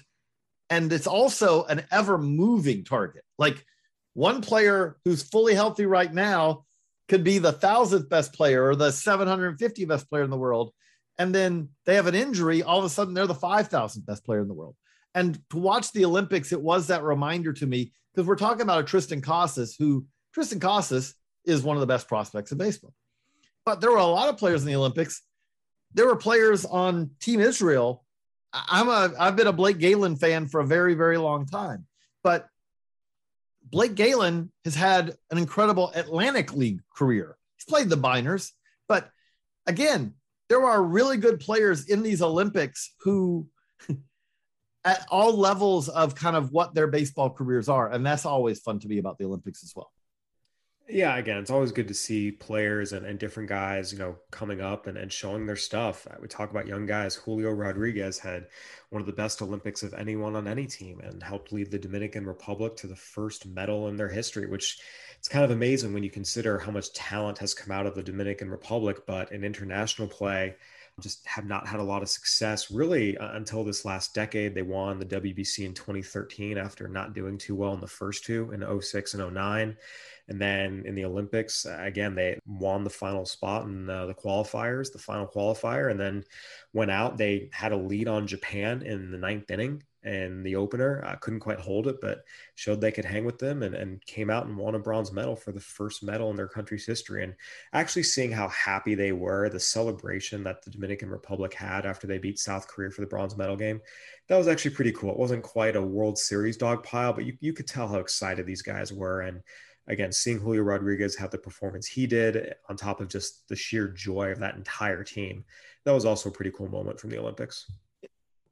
[0.69, 3.65] and it's also an ever moving target like
[4.13, 6.63] one player who's fully healthy right now
[7.07, 10.71] could be the thousandth best player or the 750 best player in the world
[11.17, 14.41] and then they have an injury all of a sudden they're the 5000th best player
[14.41, 14.75] in the world
[15.13, 18.79] and to watch the olympics it was that reminder to me because we're talking about
[18.79, 21.13] a Triston casas who Triston casas
[21.45, 22.93] is one of the best prospects in baseball
[23.65, 25.21] but there were a lot of players in the Olympics.
[25.93, 28.04] There were players on Team Israel.
[28.55, 31.85] I'm a I've been a Blake Gailen fan for a very very long time,
[32.23, 32.47] but
[33.63, 37.37] Blake Gailen has had an incredible Atlantic League career.
[37.57, 38.53] He's played the minors,
[38.87, 39.09] but
[39.67, 40.13] again,
[40.49, 43.47] there are really good players in these Olympics who
[44.85, 48.79] at all levels of kind of what their baseball careers are and that's always fun
[48.79, 49.91] to be about the Olympics as well.
[50.87, 54.61] Yeah, again, it's always good to see players and, and different guys, you know, coming
[54.61, 56.05] up and, and showing their stuff.
[56.21, 57.15] We talk about young guys.
[57.15, 58.47] Julio Rodriguez had
[58.91, 62.27] one of the best Olympics of anyone on any team and helped lead the Dominican
[62.27, 64.79] Republic to the first medal in their history, which
[65.17, 68.03] it's kind of amazing when you consider how much talent has come out of the
[68.03, 69.07] Dominican Republic.
[69.07, 70.55] But in international play,
[71.01, 74.55] just have not had a lot of success really uh, until this last decade.
[74.55, 78.51] They won the WBC in 2013 after not doing too well in the first two
[78.51, 79.75] in 06 and 09.
[80.27, 84.13] And then in the Olympics, uh, again, they won the final spot in uh, the
[84.13, 86.23] qualifiers, the final qualifier, and then
[86.73, 87.17] went out.
[87.17, 91.59] They had a lead on Japan in the ninth inning and the opener couldn't quite
[91.59, 94.75] hold it, but showed they could hang with them and, and came out and won
[94.75, 97.23] a bronze medal for the first medal in their country's history.
[97.23, 97.33] And
[97.73, 102.19] actually seeing how happy they were, the celebration that the Dominican Republic had after they
[102.19, 103.81] beat South Korea for the bronze medal game,
[104.27, 105.09] that was actually pretty cool.
[105.09, 108.45] It wasn't quite a World Series dog pile, but you, you could tell how excited
[108.45, 109.21] these guys were.
[109.21, 109.41] And
[109.87, 113.87] again, seeing Julio Rodriguez have the performance he did on top of just the sheer
[113.87, 115.45] joy of that entire team,
[115.83, 117.65] that was also a pretty cool moment from the Olympics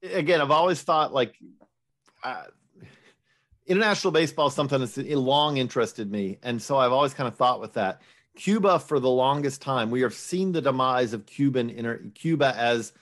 [0.04, 1.36] again, I've always thought like
[2.24, 2.44] uh,
[3.66, 7.62] international baseball is something that's long interested me, and so I've always kind of thought
[7.62, 8.02] with that.
[8.36, 12.94] Cuba, for the longest time, we have seen the demise of Cuban inter- Cuba as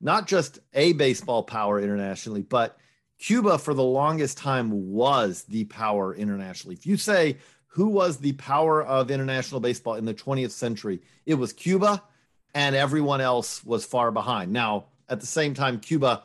[0.00, 2.76] not just a baseball power internationally, but
[3.18, 6.74] Cuba for the longest time was the power internationally.
[6.74, 7.36] If you say
[7.70, 12.02] who was the power of international baseball in the 20th century, it was Cuba,
[12.52, 14.52] and everyone else was far behind.
[14.52, 16.22] Now, at the same time, Cuba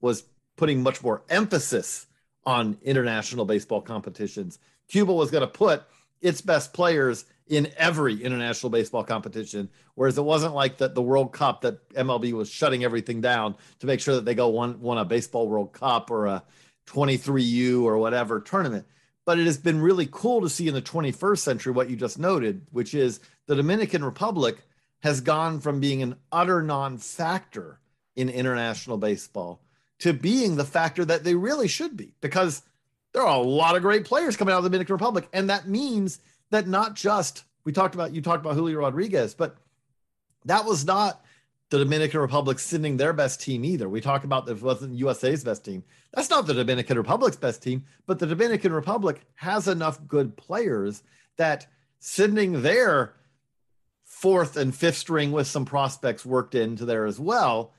[0.00, 0.24] was
[0.56, 2.06] putting much more emphasis
[2.44, 4.58] on international baseball competitions.
[4.88, 5.82] Cuba was going to put
[6.22, 11.32] its best players in every international baseball competition, whereas it wasn't like that the World
[11.32, 14.98] Cup that MLB was shutting everything down to make sure that they go one won
[14.98, 16.42] a baseball World Cup or a
[16.86, 18.86] 23U or whatever tournament.
[19.26, 22.18] But it has been really cool to see in the 21st century what you just
[22.18, 24.56] noted, which is the Dominican Republic
[25.00, 27.78] has gone from being an utter non-factor
[28.14, 29.60] in international baseball
[29.98, 32.62] to being the factor that they really should be because
[33.12, 35.28] there are a lot of great players coming out of the Dominican Republic.
[35.32, 39.56] And that means that not just, we talked about, you talked about Julio Rodriguez, but
[40.44, 41.24] that was not
[41.70, 43.88] the Dominican Republic sending their best team either.
[43.88, 45.82] We talked about that wasn't USA's best team.
[46.12, 51.02] That's not the Dominican Republic's best team, but the Dominican Republic has enough good players
[51.36, 51.66] that
[51.98, 53.14] sending their
[54.04, 57.72] fourth and fifth string with some prospects worked into there as well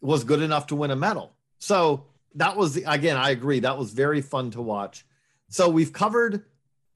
[0.00, 1.32] was good enough to win a medal.
[1.60, 3.60] So that was the, again, I agree.
[3.60, 5.06] That was very fun to watch.
[5.48, 6.44] So we've covered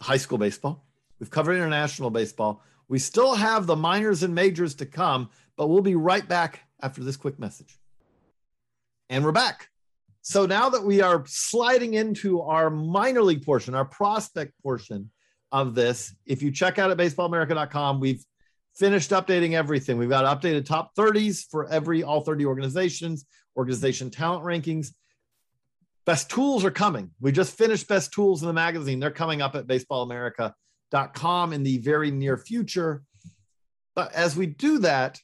[0.01, 0.85] high school baseball,
[1.21, 2.62] we've covered international baseball.
[2.89, 7.03] We still have the minors and majors to come, but we'll be right back after
[7.03, 7.79] this quick message.
[9.09, 9.69] And we're back.
[10.23, 15.11] So now that we are sliding into our minor league portion, our prospect portion
[15.53, 18.25] of this, if you check out at baseballamerica.com, we've
[18.75, 19.97] finished updating everything.
[19.99, 23.25] We've got updated top 30s for every all 30 organizations,
[23.57, 24.88] organization talent rankings.
[26.05, 27.11] Best tools are coming.
[27.21, 29.01] We just finished best tools in the magazine.
[29.01, 33.03] They're coming up at baseballamerica.com in the very near future.
[33.95, 35.19] But as we do that,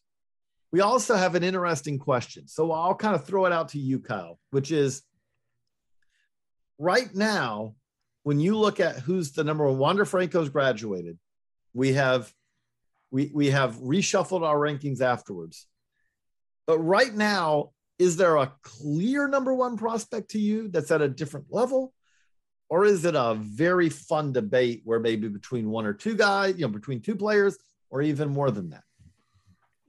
[0.73, 2.49] we also have an interesting question.
[2.49, 5.03] So I'll kind of throw it out to you, Kyle, which is
[6.79, 7.75] right now,
[8.23, 11.19] when you look at who's the number one, Wander Franco's graduated.
[11.75, 12.33] We have
[13.11, 15.67] we we have reshuffled our rankings afterwards.
[16.67, 21.09] But right now, is there a clear number one prospect to you that's at a
[21.09, 21.93] different level?
[22.71, 26.63] Or is it a very fun debate where maybe between one or two guys, you
[26.63, 27.59] know, between two players,
[27.91, 28.85] or even more than that?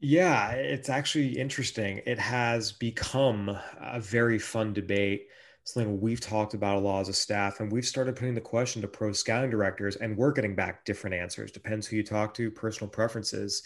[0.05, 2.01] Yeah, it's actually interesting.
[2.05, 5.29] It has become a very fun debate,
[5.63, 8.81] something we've talked about a lot as a staff, and we've started putting the question
[8.81, 11.53] to pro scouting directors, and we're getting back different answers.
[11.53, 13.63] Depends who you talk to, personal preferences.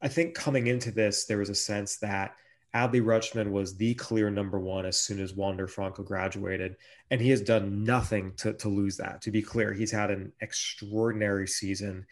[0.00, 2.36] I think coming into this, there was a sense that
[2.74, 6.76] Adley Rutschman was the clear number one as soon as Wander Franco graduated,
[7.10, 9.20] and he has done nothing to, to lose that.
[9.22, 12.06] To be clear, he's had an extraordinary season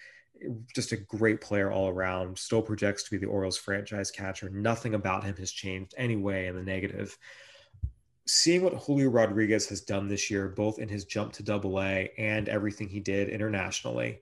[0.74, 4.50] just a great player all around, still projects to be the Orioles franchise catcher.
[4.50, 7.16] Nothing about him has changed anyway in the negative.
[8.26, 12.10] Seeing what Julio Rodriguez has done this year, both in his jump to double A
[12.16, 14.20] and everything he did internationally,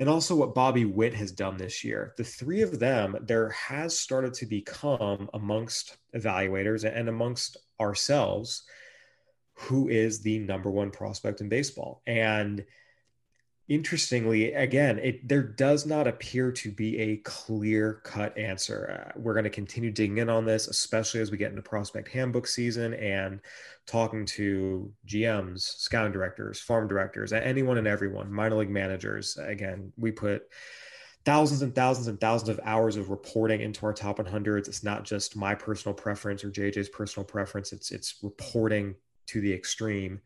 [0.00, 3.98] and also what Bobby Witt has done this year, the three of them, there has
[3.98, 8.62] started to become amongst evaluators and amongst ourselves
[9.54, 12.00] who is the number one prospect in baseball.
[12.06, 12.64] And
[13.68, 19.12] interestingly again it there does not appear to be a clear cut answer.
[19.14, 22.08] Uh, we're going to continue digging in on this especially as we get into prospect
[22.08, 23.40] handbook season and
[23.86, 29.36] talking to gms scouting directors farm directors anyone and everyone minor league managers.
[29.36, 30.44] Again we put
[31.26, 35.04] thousands and thousands and thousands of hours of reporting into our top 100s it's not
[35.04, 37.74] just my personal preference or jj's personal preference.
[37.74, 38.94] It's it's reporting
[39.26, 40.22] to the extreme.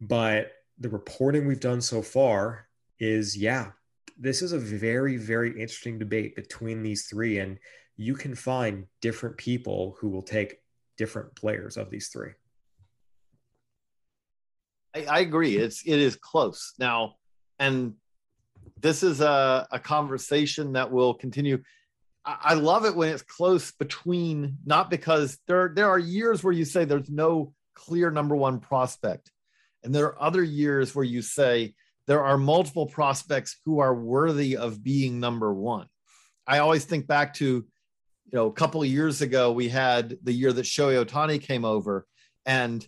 [0.00, 2.67] But the reporting we've done so far
[3.00, 3.70] is yeah,
[4.18, 7.38] this is a very, very interesting debate between these three.
[7.38, 7.58] And
[7.96, 10.56] you can find different people who will take
[10.96, 12.32] different players of these three.
[14.94, 15.56] I, I agree.
[15.56, 17.14] It's it is close now,
[17.58, 17.94] and
[18.80, 21.62] this is a, a conversation that will continue.
[22.24, 26.52] I, I love it when it's close between not because there there are years where
[26.52, 29.30] you say there's no clear number one prospect,
[29.84, 31.74] and there are other years where you say
[32.08, 35.86] there are multiple prospects who are worthy of being number one.
[36.46, 40.32] I always think back to, you know, a couple of years ago, we had the
[40.32, 42.06] year that Shohei Ohtani came over,
[42.46, 42.84] and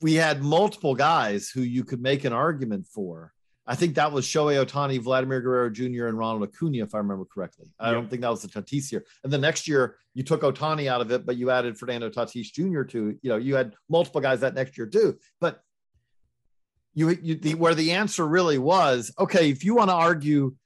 [0.00, 3.32] we had multiple guys who you could make an argument for.
[3.68, 7.24] I think that was Shohei Ohtani, Vladimir Guerrero Jr., and Ronald Acuna, if I remember
[7.24, 7.66] correctly.
[7.78, 9.04] I don't think that was the Tatis year.
[9.22, 12.52] And the next year, you took Ohtani out of it, but you added Fernando Tatis
[12.52, 12.82] Jr.
[12.82, 15.18] to, you know, you had multiple guys that next year too.
[15.40, 15.60] But
[16.96, 20.56] you, you the, where the answer really was okay if you want to argue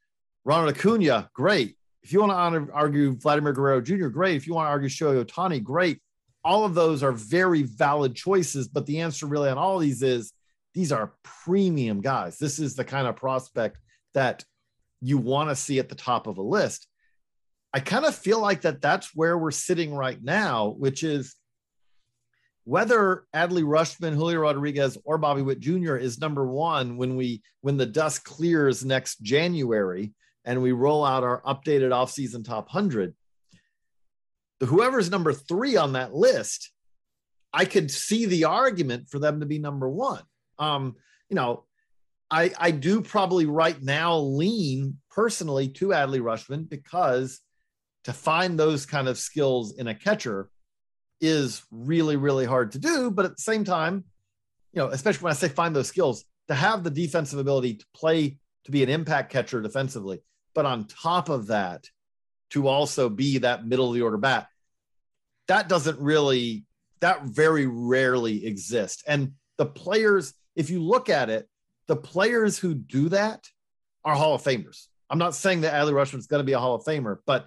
[0.45, 1.77] Ronald Acuna, great.
[2.03, 4.37] If you want to argue Vladimir Guerrero Jr., great.
[4.37, 6.01] If you want to argue Shohei Ohtani, great.
[6.43, 10.33] All of those are very valid choices, but the answer really on all these is
[10.73, 12.39] these are premium guys.
[12.39, 13.79] This is the kind of prospect
[14.15, 14.45] that
[15.03, 16.87] you want to see at the top of a list.
[17.75, 21.35] I kind of feel like that that's where we're sitting right now, which is
[22.71, 25.97] whether Adley Rutschman, Julio Rodriguez, or Bobby Witt Jr.
[25.97, 30.13] is number one when we when the dust clears next January
[30.45, 33.13] and we roll out our updated offseason top 100.
[34.61, 36.71] Whoever's number three on that list,
[37.53, 40.23] I could see the argument for them to be number one.
[40.61, 40.95] Um,
[41.29, 41.65] you know,
[42.31, 47.41] I I do probably right now lean personally to Adley Rutschman because
[48.05, 50.49] to find those kind of skills in a catcher
[51.21, 53.11] is really, really hard to do.
[53.11, 54.05] But at the same time,
[54.73, 57.87] you know, especially when I say find those skills, to have the defensive ability to
[57.95, 60.21] play to be an impact catcher defensively,
[60.55, 61.89] but on top of that,
[62.51, 64.49] to also be that middle of the order bat,
[65.47, 66.65] that doesn't really,
[67.01, 69.05] that very rarely exists.
[69.07, 71.49] And the players, if you look at it,
[71.87, 73.49] the players who do that
[74.05, 74.87] are Hall of Famers.
[75.09, 77.47] I'm not saying that Adley Rutschman is going to be a Hall of Famer, but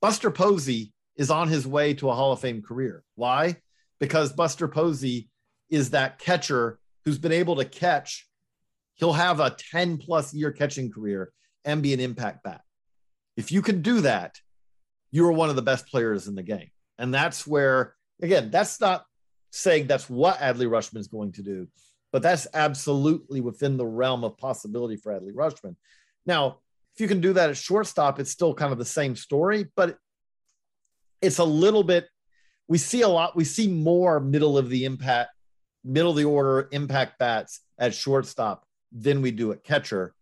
[0.00, 3.02] Buster Posey is on his way to a Hall of Fame career.
[3.14, 3.56] Why?
[4.00, 5.28] Because Buster Posey
[5.70, 8.28] is that catcher who's been able to catch,
[8.94, 11.32] he'll have a 10 plus year catching career
[11.64, 12.62] and be an impact bat.
[13.36, 14.36] If you can do that,
[15.10, 16.70] you're one of the best players in the game.
[16.98, 19.04] And that's where, again, that's not
[19.50, 21.68] saying that's what Adley Rutschman is going to do,
[22.12, 25.76] but that's absolutely within the realm of possibility for Adley Rutschman.
[26.26, 26.58] Now,
[26.94, 29.96] if you can do that at shortstop, it's still kind of the same story, but
[31.22, 32.08] it's a little bit.
[32.68, 33.36] We see a lot.
[33.36, 35.30] We see more middle of the impact,
[35.84, 40.14] middle of the order impact bats at shortstop than we do at catcher,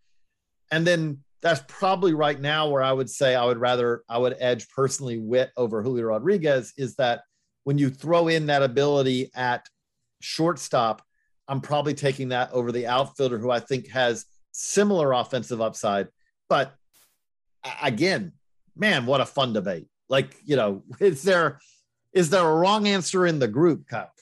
[0.70, 4.36] and then that's probably right now where I would say I would rather I would
[4.38, 7.22] edge personally Witt over Julio Rodriguez is that
[7.64, 9.66] when you throw in that ability at
[10.20, 11.02] shortstop,
[11.48, 16.08] I'm probably taking that over the outfielder who I think has similar offensive upside.
[16.48, 16.74] But
[17.82, 18.32] again,
[18.76, 19.86] man, what a fun debate.
[20.10, 21.60] Like, you know, is there
[22.12, 24.12] is there a wrong answer in the group, Kyle?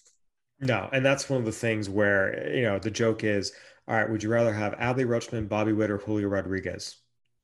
[0.61, 3.53] No, and that's one of the things where, you know, the joke is,
[3.87, 6.97] all right, would you rather have Adley Rutschman, Bobby Witt, or Julio Rodriguez?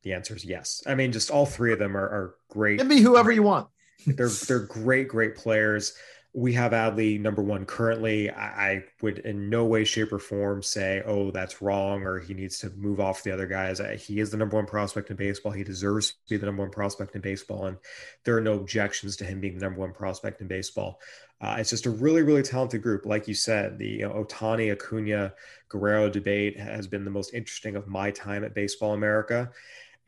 [0.03, 0.83] The answer is yes.
[0.87, 2.79] I mean, just all three of them are, are great.
[2.79, 3.69] Give me whoever you want.
[4.07, 5.95] they're they're great, great players
[6.37, 8.29] we have Adley number one currently.
[8.29, 12.35] I, I, would in no way, shape, or form say, oh, that's wrong or he
[12.35, 13.81] needs to move off the other guys.
[14.05, 15.53] He is the number one prospect in baseball.
[15.53, 17.67] He deserves to be the number one prospect in baseball.
[17.67, 17.77] And
[18.25, 21.01] there are no objections to him being the number one prospect in baseball.
[21.41, 23.07] Uh, it's just a really, really talented group.
[23.07, 25.35] Like you said, the you know, Ohtani, Acuna,
[25.69, 29.53] Guerrero debate has been the most interesting of my time at Baseball America.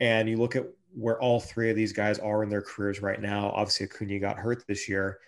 [0.01, 3.21] And you look at where all three of these guys are in their careers right
[3.21, 3.49] now.
[3.51, 5.19] Obviously, Acuna got hurt this year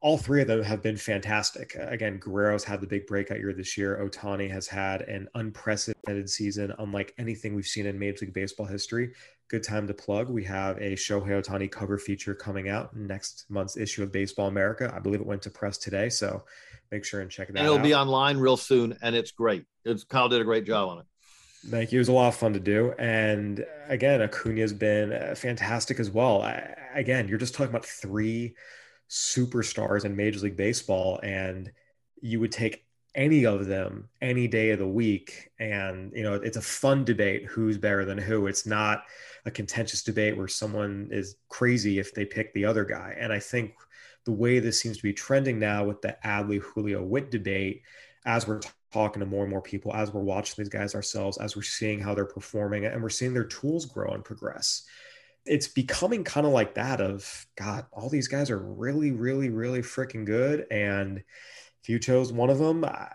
[0.00, 1.74] all three of them have been fantastic.
[1.76, 3.98] Again, Guerrero's had the big breakout year this year.
[4.00, 9.12] Ohtani has had an unprecedented season, unlike anything we've seen in Major League Baseball history.
[9.48, 10.30] Good time to plug.
[10.30, 14.92] We have a Shohei Ohtani cover feature coming out next month's issue of Baseball America.
[14.94, 16.44] I believe it went to press today, so
[16.92, 17.82] make sure and check that and it'll out.
[17.82, 19.64] be online real soon, and it's great.
[19.84, 21.06] It's Kyle did a great job on it.
[21.66, 21.98] Thank you.
[21.98, 22.94] It was a lot of fun to do.
[23.00, 26.42] And again, Acuna has been uh, fantastic as well.
[26.42, 28.54] I, again, you're just talking about three–
[29.08, 31.70] superstars in Major League Baseball, and
[32.20, 35.50] you would take any of them any day of the week.
[35.58, 38.46] And, you know, it's a fun debate who's better than who.
[38.46, 39.02] It's not
[39.44, 43.16] a contentious debate where someone is crazy if they pick the other guy.
[43.18, 43.74] And I think
[44.24, 47.82] the way this seems to be trending now with the Adley Julio Witt debate,
[48.26, 48.60] as we're
[48.92, 52.00] talking to more and more people, as we're watching these guys ourselves, as we're seeing
[52.00, 54.84] how they're performing, and we're seeing their tools grow and progress
[55.48, 59.80] it's becoming kind of like that of God, all these guys are really, really, really
[59.80, 60.66] freaking good.
[60.70, 61.18] And
[61.82, 63.06] if you chose one of them, uh,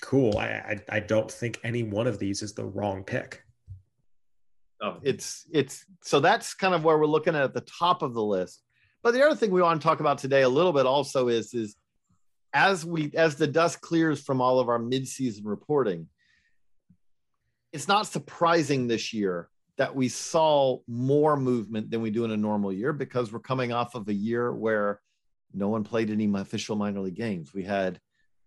[0.00, 0.38] cool.
[0.38, 3.42] I, I, I don't think any one of these is the wrong pick.
[4.82, 8.12] Oh, it's it's so that's kind of where we're looking at, at the top of
[8.12, 8.62] the list.
[9.02, 11.54] But the other thing we want to talk about today a little bit also is
[11.54, 11.76] is
[12.52, 16.08] as we as the dust clears from all of our midseason reporting,
[17.72, 22.36] it's not surprising this year that we saw more movement than we do in a
[22.36, 25.00] normal year because we're coming off of a year where
[25.52, 27.52] no one played any official minor league games.
[27.52, 28.00] We had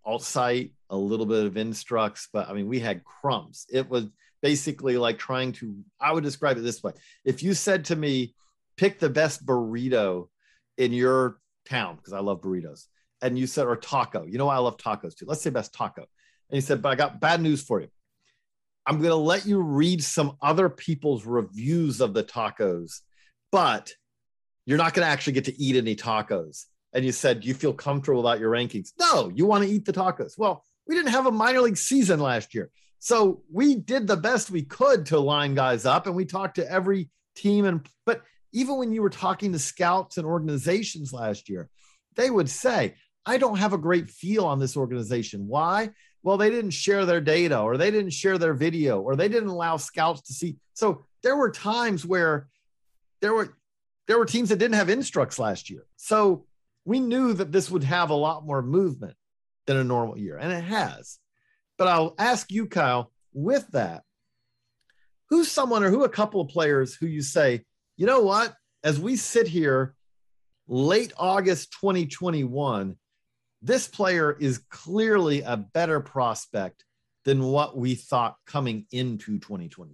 [0.06, 3.66] alt site, a little bit of instructs, but I mean, we had crumbs.
[3.70, 4.06] It was
[4.42, 6.94] basically like trying to, I would describe it this way.
[7.26, 8.34] If you said to me,
[8.78, 10.30] pick the best burrito
[10.78, 12.86] in your town, because I love burritos,
[13.22, 15.26] and you said, or taco, you know, I love tacos too.
[15.28, 16.04] Let's say best taco.
[16.50, 17.90] And he said, but I got bad news for you.
[18.88, 23.02] I'm going to let you read some other people's reviews of the tacos,
[23.52, 23.94] but
[24.66, 26.66] you're not going to actually get to eat any tacos.
[26.94, 28.94] And you said, Do you feel comfortable about your rankings?
[28.98, 30.38] No, you want to eat the tacos.
[30.38, 32.72] Well, we didn't have a minor league season last year.
[33.00, 36.72] So we did the best we could to line guys up and we talked to
[36.72, 37.66] every team.
[37.66, 38.22] And, but
[38.54, 41.70] even when you were talking to scouts and organizations last year,
[42.16, 42.96] they would say,
[43.26, 45.48] I don't have a great feel on this organization.
[45.48, 45.92] Why?
[46.28, 49.48] Well, they didn't share their data or they didn't share their video or they didn't
[49.48, 50.58] allow scouts to see.
[50.74, 52.50] So there were times where
[53.22, 53.56] there were
[54.08, 55.86] there were teams that didn't have instructs last year.
[55.96, 56.46] So
[56.84, 59.16] we knew that this would have a lot more movement
[59.68, 61.18] than a normal year, and it has.
[61.78, 64.04] But I'll ask you, Kyle, with that,
[65.30, 67.64] who's someone or who a couple of players who you say,
[67.96, 69.96] you know what, as we sit here
[70.68, 72.98] late August 2021,
[73.68, 76.86] this player is clearly a better prospect
[77.26, 79.92] than what we thought coming into 2021.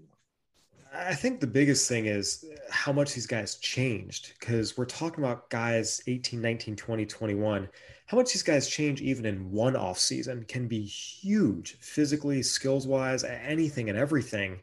[0.95, 5.49] I think the biggest thing is how much these guys changed because we're talking about
[5.49, 7.67] guys 18, 19, 20, 21.
[8.05, 12.86] How much these guys change even in one off season can be huge physically, skills
[12.86, 14.61] wise, anything and everything.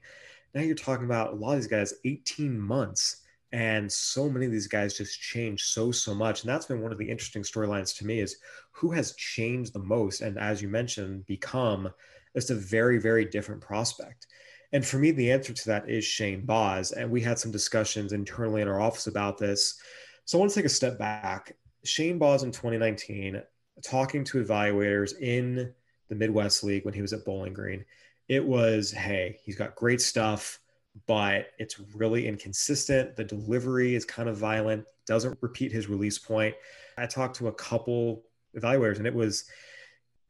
[0.54, 3.19] Now you're talking about a lot of these guys 18 months
[3.52, 6.92] and so many of these guys just change so so much and that's been one
[6.92, 8.36] of the interesting storylines to me is
[8.70, 11.90] who has changed the most and as you mentioned become
[12.34, 14.26] It's a very, very different prospect.
[14.72, 16.92] And for me, the answer to that is Shane Baz.
[16.92, 19.80] And we had some discussions internally in our office about this.
[20.24, 21.56] So I want to take a step back.
[21.84, 23.42] Shane Baz in 2019,
[23.82, 25.72] talking to evaluators in
[26.08, 27.84] the Midwest League when he was at Bowling Green,
[28.28, 30.60] it was, hey, he's got great stuff,
[31.06, 33.16] but it's really inconsistent.
[33.16, 36.54] The delivery is kind of violent, doesn't repeat his release point.
[36.96, 38.24] I talked to a couple
[38.56, 39.44] evaluators, and it was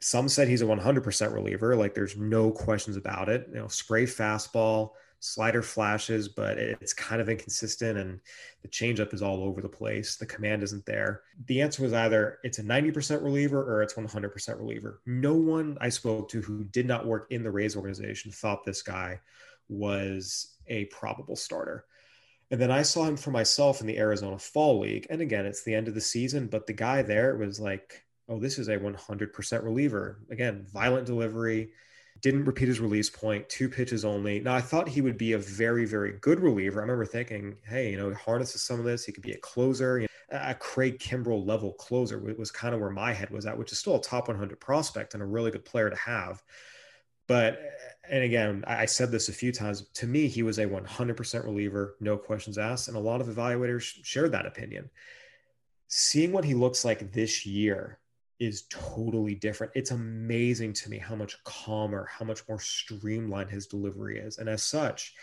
[0.01, 3.47] some said he's a 100% reliever, like there's no questions about it.
[3.49, 8.21] You know, spray fastball, slider flashes, but it's kind of inconsistent and
[8.63, 10.17] the changeup is all over the place.
[10.17, 11.23] The command isn't there.
[11.47, 15.03] The answer was either it's a 90% reliever or it's 100% reliever.
[15.05, 18.83] No one I spoke to who did not work in the Rays organization thought this
[18.83, 19.21] guy
[19.69, 21.85] was a probable starter.
[22.51, 25.07] And then I saw him for myself in the Arizona Fall League.
[25.11, 28.39] And again, it's the end of the season, but the guy there was like, oh,
[28.39, 30.21] this is a 100% reliever.
[30.31, 31.71] Again, violent delivery,
[32.23, 34.41] didn't repeat his release point, two pitches only.
[34.41, 36.81] Now, I thought he would be a very, very good reliever.
[36.81, 39.05] I remember thinking, hey, you know, harnesses some of this.
[39.05, 42.81] He could be a closer, you know, a Craig Kimbrel level closer was kind of
[42.81, 45.51] where my head was at, which is still a top 100 prospect and a really
[45.51, 46.43] good player to have.
[47.27, 47.61] But,
[48.11, 49.87] and again, I said this a few times.
[49.95, 52.89] To me, he was a 100% reliever, no questions asked.
[52.89, 54.91] And a lot of evaluators shared that opinion.
[55.89, 58.01] Seeing what he looks like this year,
[58.41, 59.73] is totally different.
[59.77, 64.39] It's amazing to me how much calmer, how much more streamlined his delivery is.
[64.39, 65.15] And as such,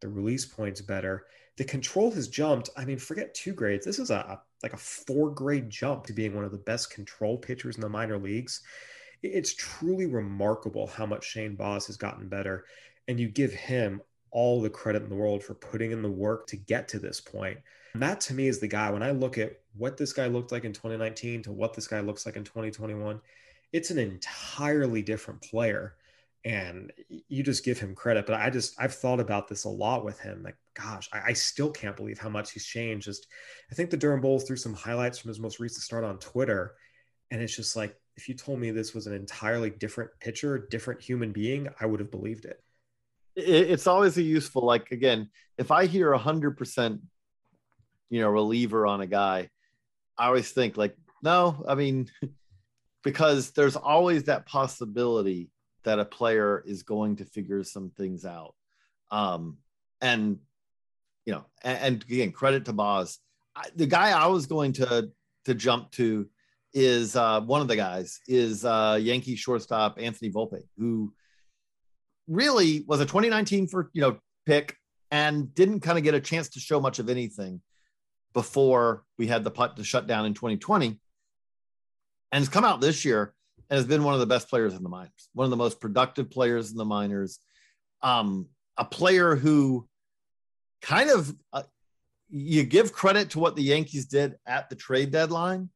[0.00, 1.26] the release point's better.
[1.56, 2.68] The control has jumped.
[2.76, 3.86] I mean, forget two grades.
[3.86, 7.38] This is a like a four grade jump to being one of the best control
[7.38, 8.60] pitchers in the minor leagues.
[9.22, 12.64] It's truly remarkable how much Shane Baz has gotten better.
[13.08, 16.46] And you give him all the credit in the world for putting in the work
[16.48, 17.58] to get to this point.
[17.94, 18.90] And that to me is the guy.
[18.90, 22.00] When I look at what this guy looked like in 2019 to what this guy
[22.00, 23.20] looks like in 2021,
[23.72, 25.94] it's an entirely different player.
[26.44, 28.26] And you just give him credit.
[28.26, 30.42] But I just, I've thought about this a lot with him.
[30.42, 33.06] Like, gosh, I, I still can't believe how much he's changed.
[33.06, 33.26] Just,
[33.70, 36.74] I think the Durham Bulls threw some highlights from his most recent start on Twitter.
[37.30, 41.00] And it's just like, if you told me this was an entirely different pitcher, different
[41.00, 42.60] human being, I would have believed it.
[43.36, 46.98] It's always a useful, like, again, if I hear a 100%
[48.10, 49.48] you know reliever on a guy
[50.16, 52.10] i always think like no i mean
[53.04, 55.50] because there's always that possibility
[55.84, 58.54] that a player is going to figure some things out
[59.10, 59.58] um
[60.00, 60.38] and
[61.24, 63.18] you know and, and again credit to Baz.
[63.54, 65.10] I, the guy i was going to
[65.44, 66.28] to jump to
[66.74, 71.12] is uh one of the guys is uh yankee shortstop anthony volpe who
[72.26, 74.76] really was a 2019 for you know pick
[75.10, 77.60] and didn't kind of get a chance to show much of anything
[78.34, 80.98] before we had the putt to shut down in 2020
[82.32, 83.34] and has come out this year
[83.70, 85.80] and has been one of the best players in the minors, one of the most
[85.80, 87.40] productive players in the minors.
[88.02, 88.46] Um,
[88.76, 89.88] a player who
[90.82, 91.64] kind of uh,
[92.30, 95.70] you give credit to what the Yankees did at the trade deadline.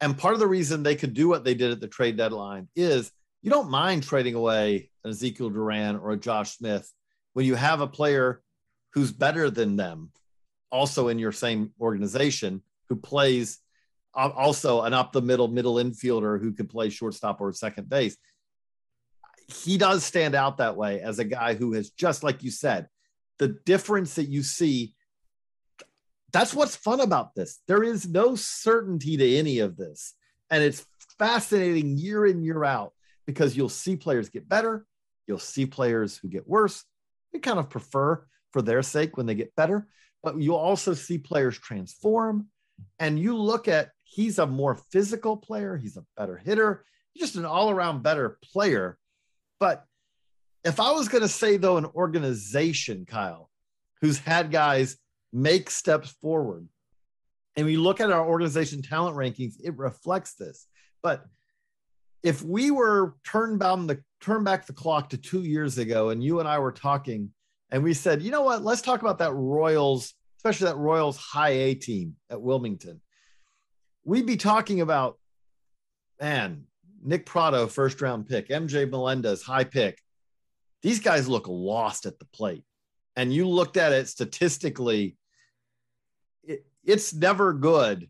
[0.00, 2.68] And part of the reason they could do what they did at the trade deadline
[2.76, 3.10] is
[3.42, 6.90] you don't mind trading away an Ezekiel Duran or a Josh Smith
[7.34, 8.42] when you have a player
[8.92, 10.10] who's better than them
[10.70, 13.58] also in your same organization who plays
[14.14, 18.16] also an up the middle middle infielder who could play shortstop or second base.
[19.48, 22.88] He does stand out that way as a guy who has just like you said,
[23.38, 24.94] the difference that you see.
[26.34, 27.60] That's what's fun about this.
[27.66, 30.12] There is no certainty to any of this.
[30.50, 30.84] And it's
[31.18, 32.92] fascinating year in, year out
[33.24, 34.84] because you'll see players get better.
[35.26, 36.84] You'll see players who get worse.
[37.32, 39.88] We kind of prefer for their sake when they get better
[40.24, 42.48] but you'll also see players transform.
[42.98, 47.36] And you look at he's a more physical player, he's a better hitter, he's just
[47.36, 48.98] an all around better player.
[49.60, 49.84] But
[50.64, 53.50] if I was going to say, though, an organization, Kyle,
[54.00, 54.96] who's had guys
[55.34, 56.66] make steps forward,
[57.56, 60.66] and we look at our organization talent rankings, it reflects this.
[61.02, 61.26] But
[62.22, 66.40] if we were turned the turn back the clock to two years ago, and you
[66.40, 67.30] and I were talking
[67.70, 68.62] and we said, you know what?
[68.62, 73.00] Let's talk about that Royals, especially that Royals high A team at Wilmington.
[74.04, 75.18] We'd be talking about,
[76.20, 76.64] man,
[77.02, 80.00] Nick Pratto, first round pick, MJ Melendez, high pick.
[80.82, 82.62] These guys look lost at the plate.
[83.16, 85.16] And you looked at it statistically,
[86.86, 88.08] it's never good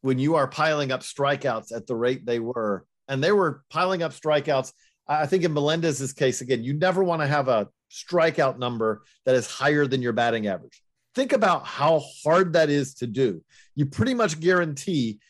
[0.00, 2.84] when you are piling up strikeouts at the rate they were.
[3.08, 4.72] And they were piling up strikeouts.
[5.06, 9.34] I think in Melendez's case, again, you never want to have a strikeout number that
[9.34, 10.82] is higher than your batting average.
[11.14, 13.42] Think about how hard that is to do.
[13.74, 15.20] You pretty much guarantee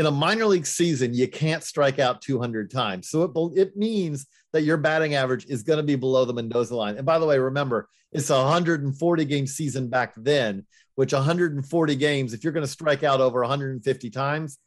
[0.00, 3.10] in a minor league season, you can't strike out 200 times.
[3.10, 6.74] So it, it means that your batting average is going to be below the Mendoza
[6.74, 6.96] line.
[6.96, 12.32] And by the way, remember, it's a 140 game season back then, which 140 games,
[12.32, 14.58] if you're going to strike out over 150 times,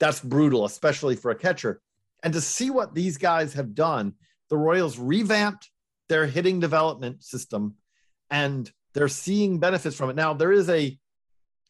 [0.00, 1.82] that's brutal, especially for a catcher.
[2.22, 4.14] And to see what these guys have done,
[4.48, 5.68] the Royals revamped
[6.08, 7.74] their hitting development system
[8.30, 10.16] and they're seeing benefits from it.
[10.16, 10.98] Now there is a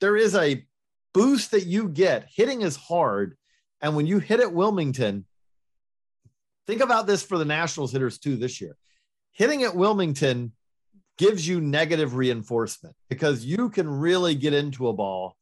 [0.00, 0.64] there is a
[1.18, 2.28] boost that you get.
[2.32, 3.36] Hitting is hard.
[3.80, 5.26] And when you hit at Wilmington,
[6.66, 8.76] think about this for the Nationals hitters too this year.
[9.32, 10.52] Hitting at Wilmington
[11.16, 15.36] gives you negative reinforcement because you can really get into a ball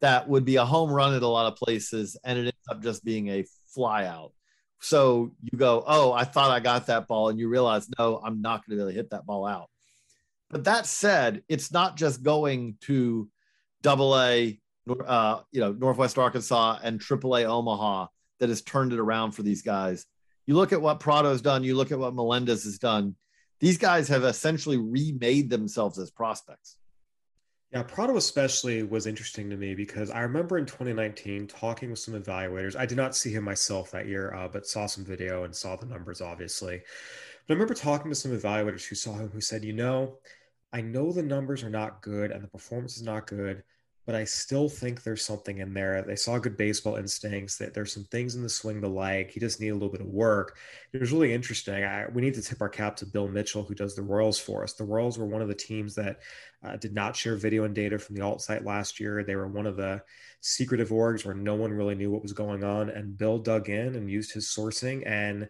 [0.00, 2.82] that would be a home run at a lot of places and it ends up
[2.82, 4.32] just being a fly out.
[4.80, 8.40] So you go, oh, I thought I got that ball, and you realize, no, I'm
[8.40, 9.68] not going to really hit that ball out.
[10.48, 13.28] But that said, it's not just going to
[13.82, 14.58] Double A,
[14.90, 18.06] uh, you know, Northwest Arkansas and AAA Omaha
[18.38, 20.06] that has turned it around for these guys.
[20.46, 21.64] You look at what Pratto's done.
[21.64, 23.14] You look at what Melendez has done.
[23.60, 26.76] These guys have essentially remade themselves as prospects.
[27.72, 32.20] Yeah, Pratto especially was interesting to me because I remember in 2019 talking with some
[32.20, 32.74] evaluators.
[32.74, 35.76] I did not see him myself that year, uh, but saw some video and saw
[35.76, 36.80] the numbers, obviously.
[37.46, 40.18] But I remember talking to some evaluators who saw him who said, you know,
[40.72, 43.62] I know the numbers are not good and the performance is not good,
[44.06, 46.02] but I still think there's something in there.
[46.02, 47.58] They saw good baseball instincts.
[47.58, 49.30] That there's some things in the swing to like.
[49.30, 50.56] He just need a little bit of work.
[50.92, 51.84] It was really interesting.
[51.84, 54.62] I, we need to tip our cap to Bill Mitchell, who does the Royals for
[54.62, 54.72] us.
[54.72, 56.20] The Royals were one of the teams that
[56.64, 59.22] uh, did not share video and data from the alt site last year.
[59.22, 60.02] They were one of the
[60.40, 62.88] secretive orgs where no one really knew what was going on.
[62.90, 65.48] And Bill dug in and used his sourcing and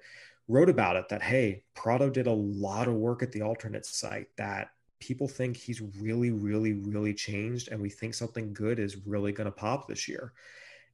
[0.48, 1.08] wrote about it.
[1.08, 4.26] That hey, Pratto did a lot of work at the alternate site.
[4.36, 4.70] That
[5.00, 9.46] people think he's really, really, really changed, and we think something good is really going
[9.46, 10.32] to pop this year.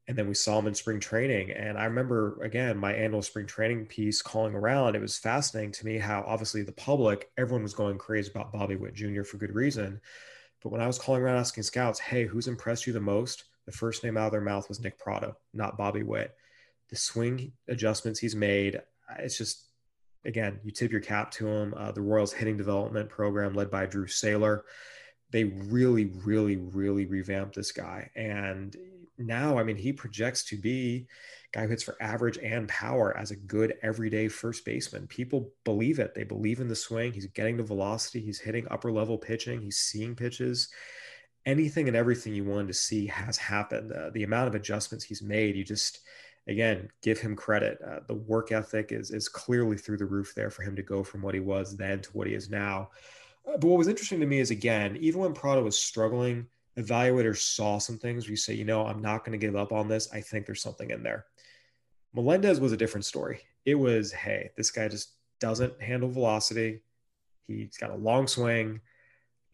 [0.09, 1.51] And then we saw him in spring training.
[1.51, 4.95] And I remember, again, my annual spring training piece calling around.
[4.95, 8.77] It was fascinating to me how obviously the public, everyone was going crazy about Bobby
[8.77, 9.25] Witt Jr.
[9.25, 10.01] for good reason.
[10.63, 13.45] But when I was calling around asking scouts, hey, who's impressed you the most?
[13.67, 16.37] The first name out of their mouth was Nick Pratto, not Bobby Witt.
[16.89, 18.81] The swing adjustments he's made,
[19.19, 19.66] it's just
[20.27, 21.75] again, you tip your cap to him.
[21.77, 24.63] Uh, the Royals hitting development program led by Drew Saylor.
[25.31, 28.11] They really, really, really revamped this guy.
[28.15, 28.77] And
[29.19, 31.07] now, I mean, he projects to be
[31.53, 35.07] guy who hits for average and power as a good everyday first baseman.
[35.07, 36.15] People believe it.
[36.15, 37.13] They believe in the swing.
[37.13, 38.21] He's getting the velocity.
[38.21, 39.63] He's hitting upper level pitching.
[39.63, 40.69] He's seeing pitches.
[41.47, 43.93] Anything and everything you wanted to see has happened.
[43.93, 46.01] Uh, the amount of adjustments he's made, you just–
[46.49, 47.79] again, give him credit.
[47.87, 51.03] Uh, the work ethic is is clearly through the roof there for him to go
[51.03, 52.91] from what he was then to what he is now.
[53.47, 56.47] Uh, but what was interesting to me is again, even when Pratto was struggling,
[56.79, 59.73] evaluators saw some things where you say, you know, I'm not going to give up
[59.73, 60.13] on this.
[60.13, 61.27] I think there's something in there.
[62.15, 63.41] Melendez was a different story.
[63.65, 66.81] It was, hey, this guy just doesn't handle velocity.
[67.47, 68.81] He's got a long swing.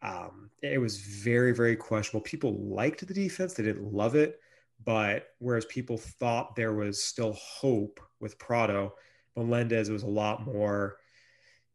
[0.03, 2.23] Um, it was very, very questionable.
[2.23, 4.41] People liked the defense; they didn't love it.
[4.85, 8.95] But whereas people thought there was still hope with Pratto,
[9.37, 10.97] Melendez was a lot more,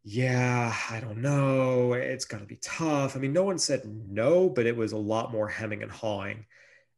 [0.04, 1.94] yeah, I don't know.
[1.94, 3.16] It's going to be tough.
[3.16, 6.46] I mean, no one said no, but it was a lot more hemming and hawing.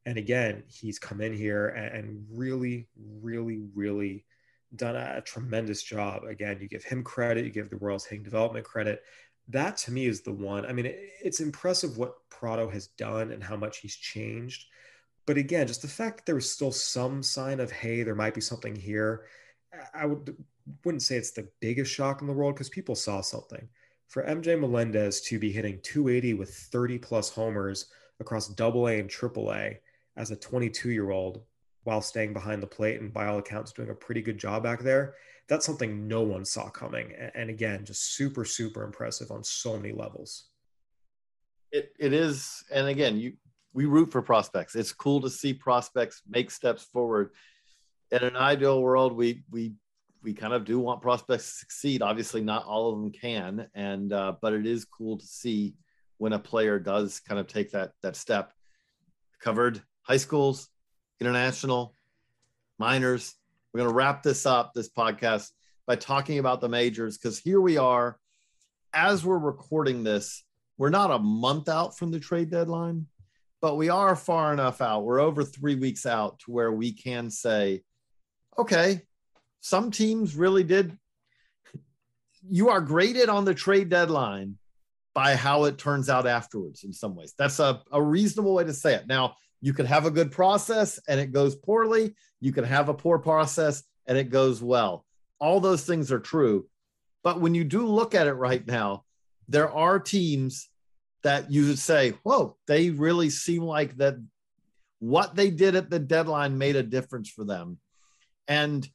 [0.05, 2.87] And again, he's come in here and really,
[3.21, 4.25] really, really
[4.75, 6.23] done a tremendous job.
[6.23, 9.03] Again, you give him credit, you give the Royals hitting development credit.
[9.47, 10.65] That to me is the one.
[10.65, 10.93] I mean,
[11.23, 14.67] it's impressive what Pratto has done and how much he's changed
[15.29, 18.33] but again, just the fact that there was still some sign of, hey, there might
[18.33, 19.25] be something here.
[19.93, 20.35] I would
[20.83, 23.69] wouldn't say it's the biggest shock in the world because people saw something.
[24.07, 29.07] For MJ Melendez to be hitting 280 with 30 plus homers across double A and
[29.07, 29.79] triple A
[30.17, 31.43] as a 22 year old
[31.83, 34.79] while staying behind the plate and by all accounts doing a pretty good job back
[34.79, 35.13] there,
[35.47, 37.13] that's something no one saw coming.
[37.35, 40.45] And again, just super, super impressive on so many levels.
[41.71, 42.63] It, it is.
[42.73, 43.33] And again, you,
[43.79, 44.75] we root for prospects.
[44.75, 47.29] It's cool to see prospects make steps forward.
[48.11, 49.71] In an ideal world, we we
[50.21, 52.01] we kind of do want prospects to succeed.
[52.01, 55.75] Obviously, not all of them can, and uh, but it is cool to see
[56.17, 58.51] when a player does kind of take that that step.
[59.39, 60.67] Covered high schools,
[61.21, 61.95] international,
[62.79, 63.33] minors.
[63.71, 65.51] We're going to wrap this up, this podcast,
[65.87, 68.19] by talking about the majors because here we are,
[68.93, 70.43] as we're recording this,
[70.77, 73.07] we're not a month out from the trade deadline,
[73.61, 75.03] but we are far enough out.
[75.03, 77.83] We're over three weeks out to where we can say,
[78.57, 79.01] okay,
[79.61, 80.97] some teams really did.
[82.49, 84.57] You are graded on the trade deadline
[85.13, 87.33] by how it turns out afterwards in some ways.
[87.37, 89.07] That's a, a reasonable way to say it.
[89.07, 92.15] Now, You can have a good process and it goes poorly.
[92.39, 95.05] You can have a poor process and it goes well.
[95.39, 96.67] All those things are true.
[97.23, 99.03] But when you do look at it right now,
[99.47, 100.68] there are teams
[101.23, 104.15] that you would say, whoa, they really seem like that
[104.99, 107.77] what they did at the deadline made a difference for them.
[108.47, 108.87] And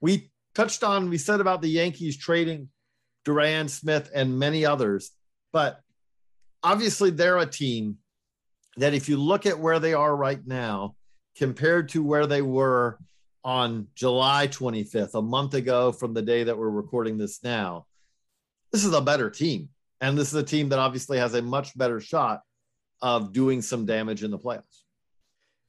[0.00, 2.68] we touched on, we said about the Yankees trading
[3.24, 5.10] Duran Smith and many others,
[5.52, 5.80] but
[6.62, 7.98] obviously they're a team
[8.76, 10.96] that if you look at where they are right now
[11.36, 12.98] compared to where they were
[13.44, 17.86] on July 25th, a month ago from the day that we're recording this now,
[18.72, 19.68] this is a better team.
[20.00, 22.40] And this is a team that obviously has a much better shot
[23.00, 24.82] of doing some damage in the playoffs.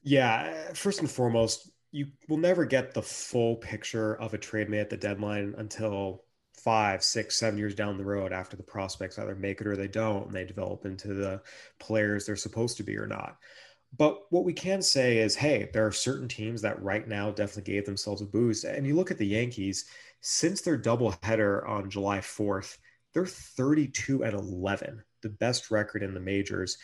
[0.03, 4.81] Yeah, first and foremost, you will never get the full picture of a trade made
[4.81, 6.23] at the deadline until
[6.53, 9.87] five, six, seven years down the road after the prospects either make it or they
[9.87, 11.41] don't, and they develop into the
[11.79, 13.37] players they're supposed to be or not.
[13.97, 17.71] But what we can say is, hey, there are certain teams that right now definitely
[17.71, 18.65] gave themselves a boost.
[18.65, 19.85] And you look at the Yankees,
[20.21, 22.77] since their doubleheader on July 4th,
[23.15, 26.77] they're 32 and 11, the best record in the majors.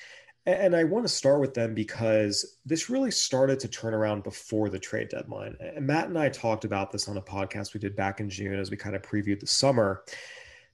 [0.47, 4.69] And I want to start with them because this really started to turn around before
[4.69, 5.55] the trade deadline.
[5.59, 8.57] And Matt and I talked about this on a podcast we did back in June
[8.57, 10.03] as we kind of previewed the summer.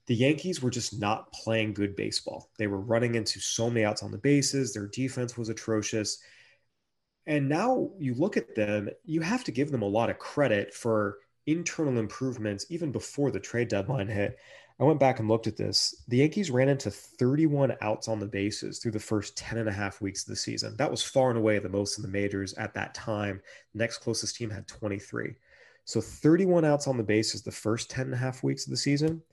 [0.06, 2.50] The Yankees were just not playing good baseball.
[2.58, 6.20] They were running into so many outs on the bases, their defense was atrocious.
[7.26, 10.74] And now you look at them, you have to give them a lot of credit
[10.74, 14.38] for internal improvements even before the trade deadline hit.
[14.80, 16.04] I went back and looked at this.
[16.08, 19.72] The Yankees ran into 31 outs on the bases through the first 10 and a
[19.72, 20.76] half weeks of the season.
[20.78, 23.42] That was far and away the most in the majors at that time.
[23.74, 25.36] next closest team had 23.
[25.86, 28.78] So 31 outs on the bases the first 10 and a half weeks of the
[28.78, 29.24] season.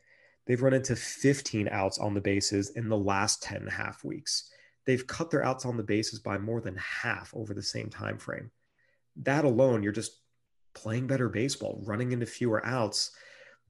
[0.46, 4.02] They've run into 15 outs on the bases in the last 10 and a half
[4.02, 4.50] weeks.
[4.86, 8.18] They've cut their outs on the bases by more than half over the same time
[8.18, 8.50] frame.
[9.16, 10.20] That alone, you're just
[10.74, 13.10] playing better baseball, running into fewer outs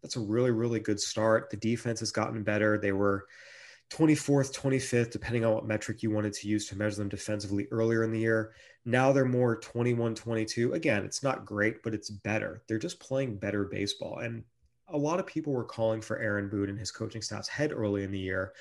[0.05, 1.49] that's a really, really good start.
[1.49, 2.77] The defense has gotten better.
[2.77, 3.25] They were
[3.91, 8.05] 24th, 25th, depending on what metric you wanted to use to measure them defensively earlier
[8.05, 8.53] in the year.
[8.85, 10.75] Now they're more 21, 22.
[10.75, 12.63] Again, it's not great, but it's better.
[12.69, 14.19] They're just playing better baseball.
[14.19, 14.45] And
[14.89, 18.05] a lot of people were calling for Aaron Boone and his coaching staff's head early
[18.05, 18.53] in the year.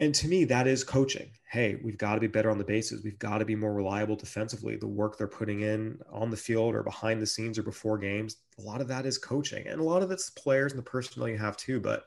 [0.00, 1.30] And to me, that is coaching.
[1.50, 3.04] Hey, we've got to be better on the bases.
[3.04, 4.76] We've got to be more reliable defensively.
[4.76, 8.38] The work they're putting in on the field or behind the scenes or before games,
[8.58, 9.66] a lot of that is coaching.
[9.66, 11.80] And a lot of it's the players and the personnel you have too.
[11.80, 12.04] But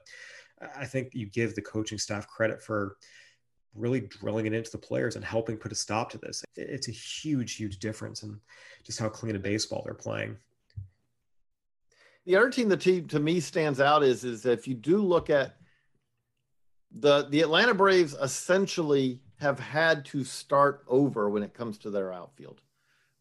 [0.76, 2.98] I think you give the coaching staff credit for
[3.76, 6.44] really drilling it into the players and helping put a stop to this.
[6.56, 8.40] It's a huge, huge difference in
[8.84, 10.38] just how clean a baseball they're playing.
[12.26, 15.30] The other team that team to me stands out is is if you do look
[15.30, 15.58] at
[16.94, 22.14] the the Atlanta Braves essentially have had to start over when it comes to their
[22.14, 22.62] outfield.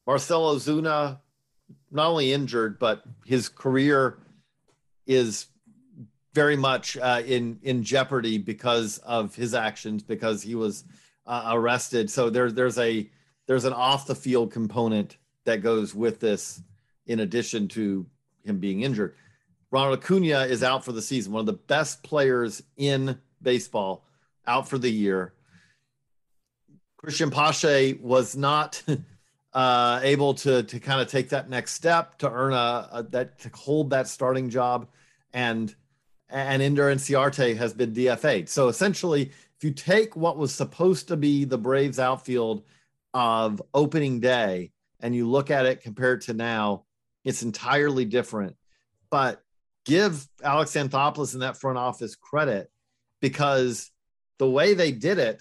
[0.07, 1.19] Marcell Ozuna,
[1.91, 4.19] not only injured, but his career
[5.07, 5.47] is
[6.35, 10.85] very much uh, in in jeopardy because of his actions because he was
[11.27, 12.11] uh, arrested.
[12.11, 13.11] So there's there's a
[13.47, 16.63] there's an off the field component that goes with this,
[17.07, 18.07] in addition to
[18.45, 19.15] him being injured.
[19.71, 24.05] Ronald Acuna is out for the season, one of the best players in baseball
[24.47, 25.35] out for the year.
[27.03, 28.83] Cristian Pache was not
[29.53, 33.39] uh, able to to kind of take that next step to earn a, a, that
[33.41, 34.89] to hold that starting job,
[35.33, 35.75] and
[36.29, 38.49] and Ender Inciarte has been DFA'd.
[38.49, 42.65] So essentially, if you take what was supposed to be the Braves outfield
[43.15, 46.85] of opening day and you look at it compared to now,
[47.23, 48.57] it's entirely different.
[49.11, 49.43] But
[49.85, 52.72] give Alex Anthopoulos in that front office credit
[53.23, 53.91] because
[54.39, 55.41] the way they did it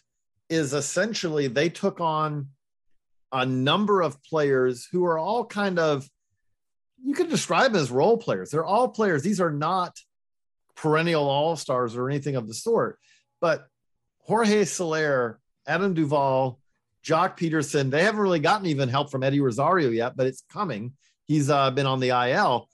[0.50, 2.48] is essentially they took on
[3.34, 6.08] a number of players who are all kind of
[7.04, 8.52] you could describe as role players.
[8.52, 9.24] They're all players.
[9.24, 9.98] These are not
[10.76, 13.00] perennial all stars or anything of the sort.
[13.40, 13.66] But
[14.20, 16.60] Jorge Soler, Adam Duvall,
[17.04, 20.94] Joc Pederson, they haven't really gotten even help from Eddie Rosario yet, but it's coming.
[21.26, 22.70] He's uh, been on the IL.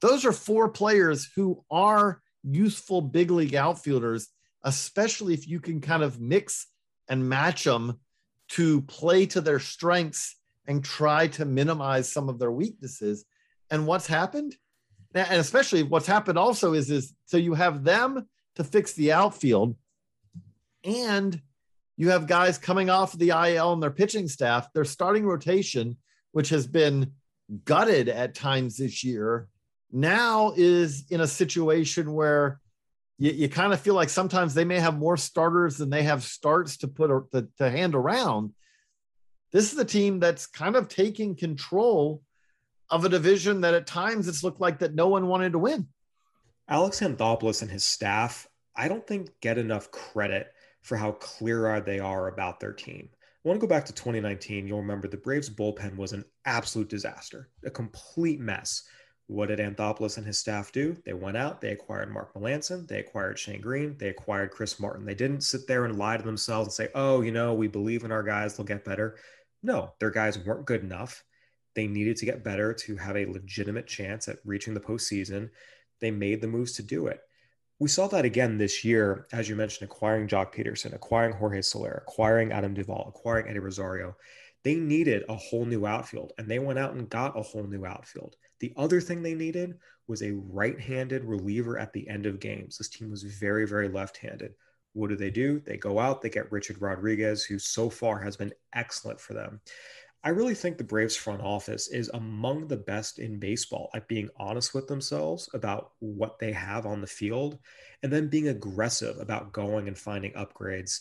[0.00, 4.28] Those are four players who are useful big league outfielders,
[4.62, 6.66] especially if you can kind of mix
[7.08, 7.98] and match them
[8.48, 10.36] to play to their strengths
[10.66, 13.24] and try to minimize some of their weaknesses.
[13.70, 14.56] And what's happened?
[15.14, 18.26] And especially what's happened also is, is so you have them
[18.56, 19.76] to fix the outfield
[20.82, 21.40] and
[21.96, 25.96] you have guys coming off the IL and their pitching staff, their starting rotation,
[26.32, 27.12] which has been
[27.64, 29.48] gutted at times this year,
[29.94, 32.60] now is in a situation where
[33.18, 36.22] you, you kind of feel like sometimes they may have more starters than they have
[36.22, 38.52] starts to put or to, to hand around.
[39.52, 42.22] this is the team that's kind of taking control
[42.90, 45.86] of a division that at times it's looked like that no one wanted to win.
[46.68, 51.98] Alex Anthopoulos and his staff, I don't think get enough credit for how clear-eyed they
[51.98, 53.08] are about their team.
[53.44, 54.66] I want to go back to 2019.
[54.66, 58.82] You'll remember the Braves bullpen was an absolute disaster, a complete mess.
[59.26, 60.96] What did Anthopoulos and his staff do?
[61.06, 65.06] They went out, they acquired Mark Melancon, they acquired Shane Greene, they acquired Chris Martin.
[65.06, 68.04] They didn't sit there and lie to themselves and say, oh, you know, we believe
[68.04, 69.16] in our guys, they'll get better.
[69.62, 71.24] No, their guys weren't good enough.
[71.74, 75.48] They needed to get better to have a legitimate chance at reaching the postseason.
[76.00, 77.20] They made the moves to do it.
[77.80, 82.04] We saw that again this year, as you mentioned, acquiring Joc Pederson, acquiring Jorge Soler,
[82.06, 84.16] acquiring Adam Duvall, acquiring Eddie Rosario.
[84.62, 87.84] They needed a whole new outfield, and they went out and got a whole new
[87.84, 88.36] outfield.
[88.64, 89.74] The other thing they needed
[90.06, 92.78] was a right handed reliever at the end of games.
[92.78, 94.54] This team was very, very left handed.
[94.94, 95.60] What do they do?
[95.60, 99.60] They go out, they get Richard Rodriguez, who so far has been excellent for them.
[100.22, 104.30] I really think the Braves front office is among the best in baseball at being
[104.38, 107.58] honest with themselves about what they have on the field
[108.02, 111.00] and then being aggressive about going and finding upgrades.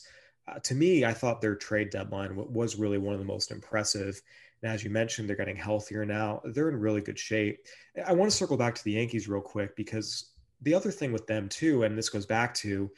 [0.49, 4.22] Uh, to me, I thought their trade deadline was really one of the most impressive.
[4.64, 6.41] And as you mentioned, they're getting healthier now.
[6.45, 7.66] They're in really good shape.
[8.05, 11.28] I want to circle back to the Yankees real quick because the other thing with
[11.28, 12.89] them, too, and this goes back to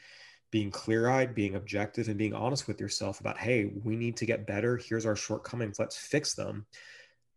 [0.52, 4.26] being clear eyed, being objective, and being honest with yourself about, hey, we need to
[4.26, 4.76] get better.
[4.76, 5.80] Here's our shortcomings.
[5.80, 6.64] Let's fix them.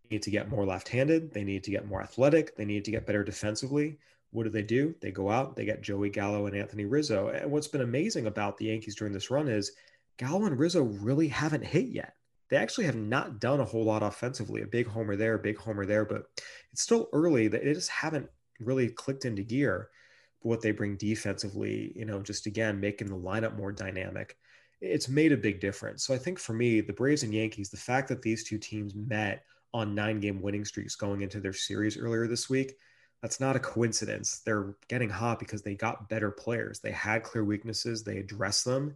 [0.04, 1.34] They need to get more left handed.
[1.34, 2.56] They need to get more athletic.
[2.56, 3.98] They need to get better defensively.
[4.30, 4.94] What do they do?
[5.02, 7.30] They go out, they get Joey Gallo and Anthony Rizzo.
[7.30, 9.72] And what's been amazing about the Yankees during this run is
[10.18, 12.14] Gallo and Rizzo really haven't hit yet.
[12.50, 14.62] They actually have not done a whole lot offensively.
[14.62, 16.24] A big homer there, big homer there, but
[16.72, 17.47] it's still early.
[17.47, 18.30] They just haven't
[18.60, 19.89] really clicked into gear
[20.41, 24.38] But what they bring defensively, you know, just again, making the lineup more dynamic,
[24.82, 26.04] it's made a big difference.
[26.06, 28.95] So I think for me, the Braves and Yankees, the fact that these two teams
[28.95, 29.43] met
[29.74, 32.76] on nine game winning streaks going into their series earlier this week,
[33.22, 34.41] that's not a coincidence.
[34.45, 36.80] They're getting hot because they got better players.
[36.80, 38.95] They had clear weaknesses, they addressed them.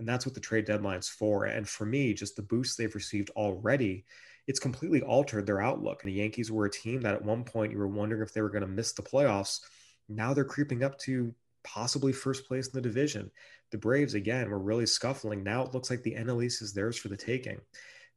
[0.00, 1.44] And that's what the trade deadline's for.
[1.44, 4.04] And for me, just the boost they've received already,
[4.48, 6.02] it's completely altered their outlook.
[6.02, 8.40] And the Yankees were a team that at one point you were wondering if they
[8.40, 9.60] were going to miss the playoffs
[10.10, 11.32] now they're creeping up to
[11.62, 13.30] possibly first place in the division.
[13.70, 15.42] The Braves, again, were really scuffling.
[15.42, 17.60] Now it looks like the NL East is theirs for the taking.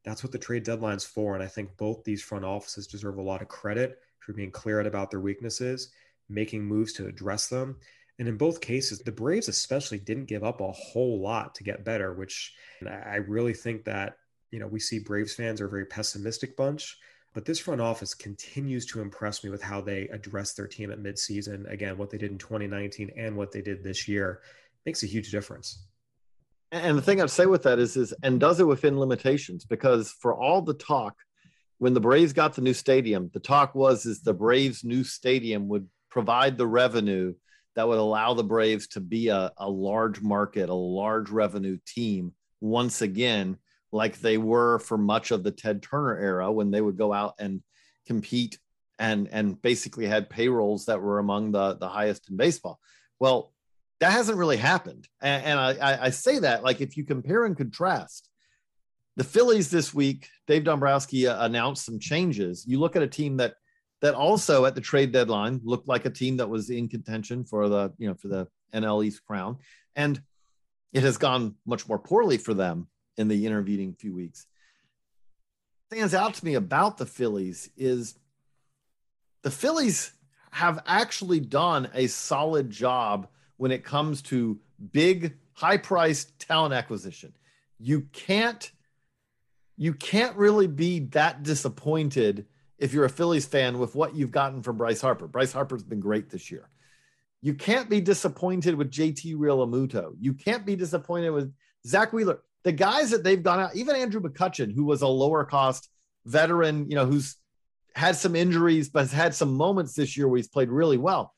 [0.04, 1.36] That's what the trade deadline's for.
[1.36, 4.82] And I think both these front offices deserve a lot of credit for being clear
[4.82, 5.92] about their weaknesses,
[6.30, 7.78] making moves to address them.
[8.20, 11.84] And in both cases, the Braves especially didn't give up a whole lot to get
[11.84, 12.54] better, which
[12.88, 14.18] I really think that,
[14.52, 16.98] you know, we see Braves fans are a very pessimistic bunch.
[17.34, 21.02] But this front office continues to impress me with how they address their team at
[21.02, 21.70] midseason.
[21.72, 24.42] Again, what they did in 2019 and what they did this year
[24.86, 25.88] makes a huge difference.
[26.72, 30.12] And the thing I'd say with that is, is and does it within limitations because
[30.12, 31.16] for all the talk,
[31.80, 35.68] when the Braves got the new stadium, the talk was is the Braves' new stadium
[35.68, 37.34] would provide the revenue
[37.76, 42.34] that would allow the Braves to be a, a large market, a large revenue team
[42.62, 43.58] once again
[43.92, 47.36] like they were for much of the Ted Turner era when they would go out
[47.40, 47.62] and
[48.08, 48.58] compete
[49.00, 52.80] and and basically had payrolls that were among the the highest in baseball.
[53.20, 53.54] Well,
[54.00, 57.56] that hasn't really happened, and, and I, I say that like if you compare and
[57.56, 58.30] contrast
[59.16, 62.66] the Phillies this week, Dave Dombrowski uh, announced some changes.
[62.68, 63.54] You look at a team that
[64.04, 67.70] that also at the trade deadline looked like a team that was in contention for
[67.70, 69.58] the you know for the NL East crown,
[69.96, 70.22] and
[70.92, 72.88] it has gone much more poorly for them
[73.18, 74.46] in the intervening few weeks.
[75.90, 78.16] Stands out to me about the Phillies is
[79.42, 80.12] the Phillies
[80.52, 84.60] have actually done a solid job when it comes to
[84.92, 87.32] big, high priced talent acquisition.
[87.80, 88.70] You can't
[89.78, 92.48] you can't really be that disappointed
[92.78, 95.28] if you're a Phillies fan with what you've gotten from Bryce Harper.
[95.28, 96.70] Bryce Harper's been great this year.
[97.42, 100.14] You can't be disappointed with JT Realmuto.
[100.20, 101.54] You can't be disappointed with
[101.86, 105.44] Zack Wheeler the guys that they've gone out, even Andrew McCutchen, who was a lower
[105.44, 105.90] cost
[106.26, 107.36] veteran, you know, who's
[107.96, 111.34] had some injuries, but has had some moments this year where he's played really well.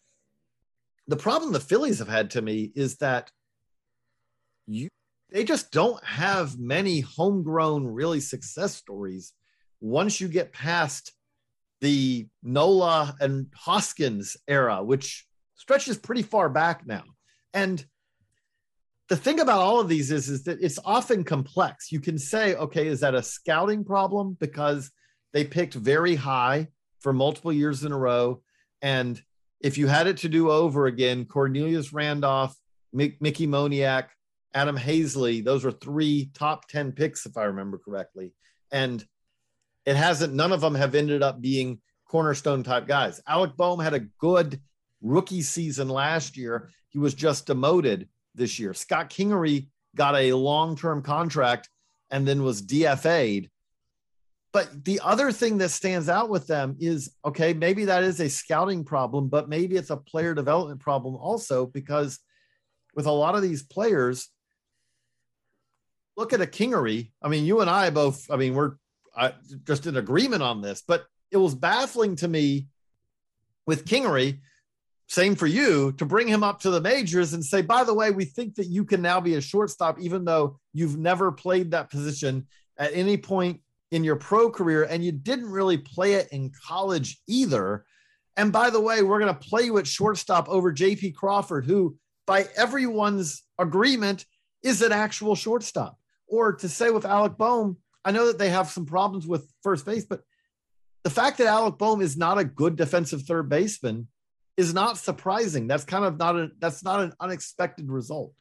[1.07, 3.29] The problem the Phillies have had to me is that
[4.67, 4.87] you
[5.31, 9.33] they just don't have many homegrown, really success stories
[9.81, 11.11] once you get past
[11.81, 17.03] the Nola and Hoskins era, which stretches pretty far back now.
[17.53, 17.85] And
[19.07, 21.91] the thing about all of these is, is that it's often complex.
[21.91, 24.91] You can say, okay, is that a scouting problem because
[25.33, 26.69] they picked very high
[26.99, 28.41] for multiple years in a row?
[28.81, 29.21] And
[29.61, 32.55] if you had it to do over again, Cornelius Randolph,
[32.93, 34.07] Mickey Moniak,
[34.53, 38.33] Adam Haseley, those were three top 10 picks, if I remember correctly.
[38.71, 39.05] And
[39.85, 43.21] it hasn't, none of them have ended up being cornerstone type guys.
[43.27, 44.59] Alec Bohm had a good
[45.01, 46.69] rookie season last year.
[46.89, 48.73] He was just demoted this year.
[48.73, 51.69] Scott Kingery got a long term contract
[52.09, 53.49] and then was DFA'd.
[54.51, 58.29] But the other thing that stands out with them is okay, maybe that is a
[58.29, 62.19] scouting problem, but maybe it's a player development problem also because
[62.95, 64.29] with a lot of these players,
[66.15, 67.11] look at a Kingery.
[67.21, 68.75] I mean, you and I both, I mean, we're
[69.15, 69.31] uh,
[69.65, 72.67] just in agreement on this, but it was baffling to me
[73.65, 74.39] with Kingery,
[75.07, 78.11] same for you, to bring him up to the majors and say, by the way,
[78.11, 81.89] we think that you can now be a shortstop, even though you've never played that
[81.89, 82.47] position
[82.77, 83.61] at any point
[83.91, 87.85] in your pro career and you didn't really play it in college either.
[88.35, 91.97] And by the way, we're going to play you at shortstop over JP Crawford, who,
[92.25, 94.25] by everyone's agreement,
[94.63, 95.97] is an actual shortstop.
[96.27, 99.85] Or to say with Alec Bohm, I know that they have some problems with first
[99.85, 100.21] base, but
[101.03, 104.07] the fact that Alec Bohm is not a good defensive third baseman
[104.57, 105.67] is not surprising.
[105.67, 108.33] That's kind of not a that's not an unexpected result.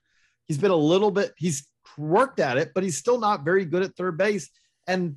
[0.46, 1.66] He's been a little bit he's
[1.98, 4.50] worked at it, but he's still not very good at third base.
[4.86, 5.16] And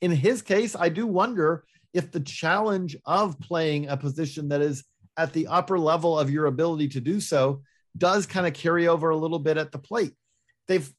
[0.00, 4.84] in his case, I do wonder if the challenge of playing a position that is
[5.16, 7.62] at the upper level of your ability to do so
[7.96, 10.14] does kind of carry over a little bit at the plate.
[10.68, 10.90] They've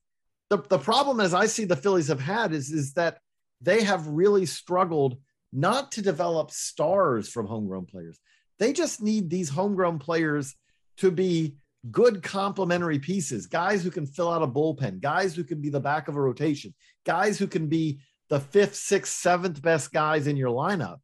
[0.53, 3.17] the, the problem as I see the Phillies have had is, is that
[3.59, 5.17] they have really struggled
[5.51, 8.19] not to develop stars from homegrown players.
[8.59, 10.55] They just need these homegrown players
[10.97, 11.55] to be
[11.89, 15.79] good complementary pieces, guys who can fill out a bullpen, guys who can be the
[15.79, 16.73] back of a rotation,
[17.03, 17.99] guys who can be
[18.29, 20.97] the fifth, sixth, seventh best guys in your lineup.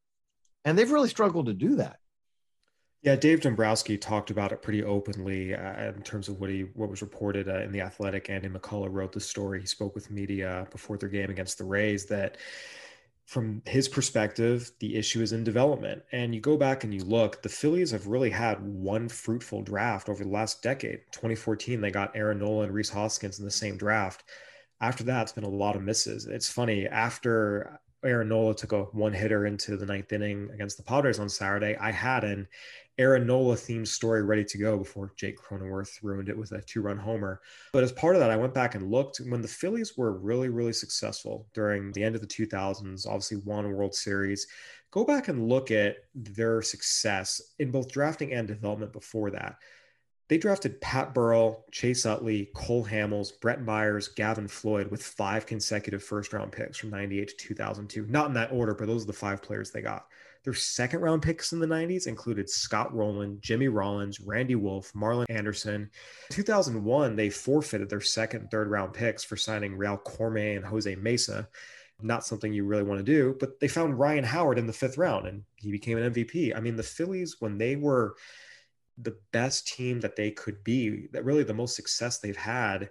[0.63, 1.97] And they've really struggled to do that.
[3.01, 6.89] Yeah, Dave Dombrowski talked about it pretty openly uh, in terms of what he what
[6.89, 8.29] was reported uh, in the Athletic.
[8.29, 9.61] Andy McCullough wrote the story.
[9.61, 12.37] He spoke with media before their game against the Rays that
[13.25, 16.01] from his perspective, the issue is in development.
[16.11, 20.09] And you go back and you look, the Phillies have really had one fruitful draft
[20.09, 21.01] over the last decade.
[21.11, 24.23] 2014, they got Aaron Nola and Rhys Hoskins in the same draft.
[24.81, 26.25] After that, it's been a lot of misses.
[26.25, 30.83] It's funny, after Aaron Nola took a one hitter into the ninth inning against the
[30.83, 32.47] Padres on Saturday, I had an
[32.99, 36.81] Aaron Nola themed story ready to go before Jake Cronenworth ruined it with a two
[36.81, 37.39] run homer.
[37.71, 40.49] But as part of that, I went back and looked when the Phillies were really,
[40.49, 44.47] really successful during the end of the 2000s, obviously won a World Series.
[44.91, 49.55] Go back and look at their success in both drafting and development before that.
[50.27, 56.03] They drafted Pat Burrell, Chase Utley, Cole Hamels, Brett Myers, Gavin Floyd with five consecutive
[56.03, 58.07] first round picks from 98 to 2002.
[58.07, 60.07] Not in that order, but those are the five players they got.
[60.43, 65.25] Their second round picks in the 90s included Scott Rolen, Jimmy Rollins, Randy Wolf, Marlon
[65.29, 65.89] Anderson.
[66.29, 70.65] In 2001, they forfeited their second and third round picks for signing Rheal Cormier and
[70.65, 71.49] Jose Mesa.
[72.01, 74.97] Not something you really want to do, but they found Ryan Howard in the fifth
[74.97, 76.55] round and he became an MVP.
[76.55, 78.15] I mean, the Phillies, when they were
[78.97, 82.89] the best team that they could be, that really the most success they've had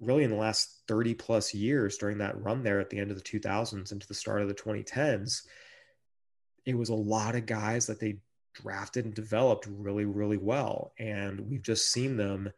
[0.00, 3.16] really in the last 30 plus years during that run there at the end of
[3.16, 5.42] the 2000s into the start of the 2010s
[6.66, 8.18] it was a lot of guys that they
[8.52, 10.92] drafted and developed really, really well.
[10.98, 12.50] And we've just seen them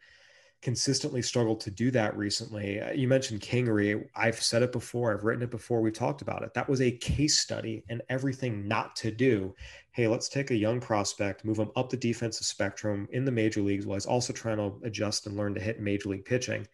[0.60, 2.80] consistently struggle to do that recently.
[2.80, 4.08] Uh, you mentioned Kingery.
[4.16, 6.52] I've said it before, I've written it before, we've talked about it.
[6.54, 9.54] That was a case study and everything not to do.
[9.92, 13.60] Hey, let's take a young prospect, move him up the defensive spectrum in the major
[13.60, 16.66] leagues while he's also trying to adjust and learn to hit major league pitching.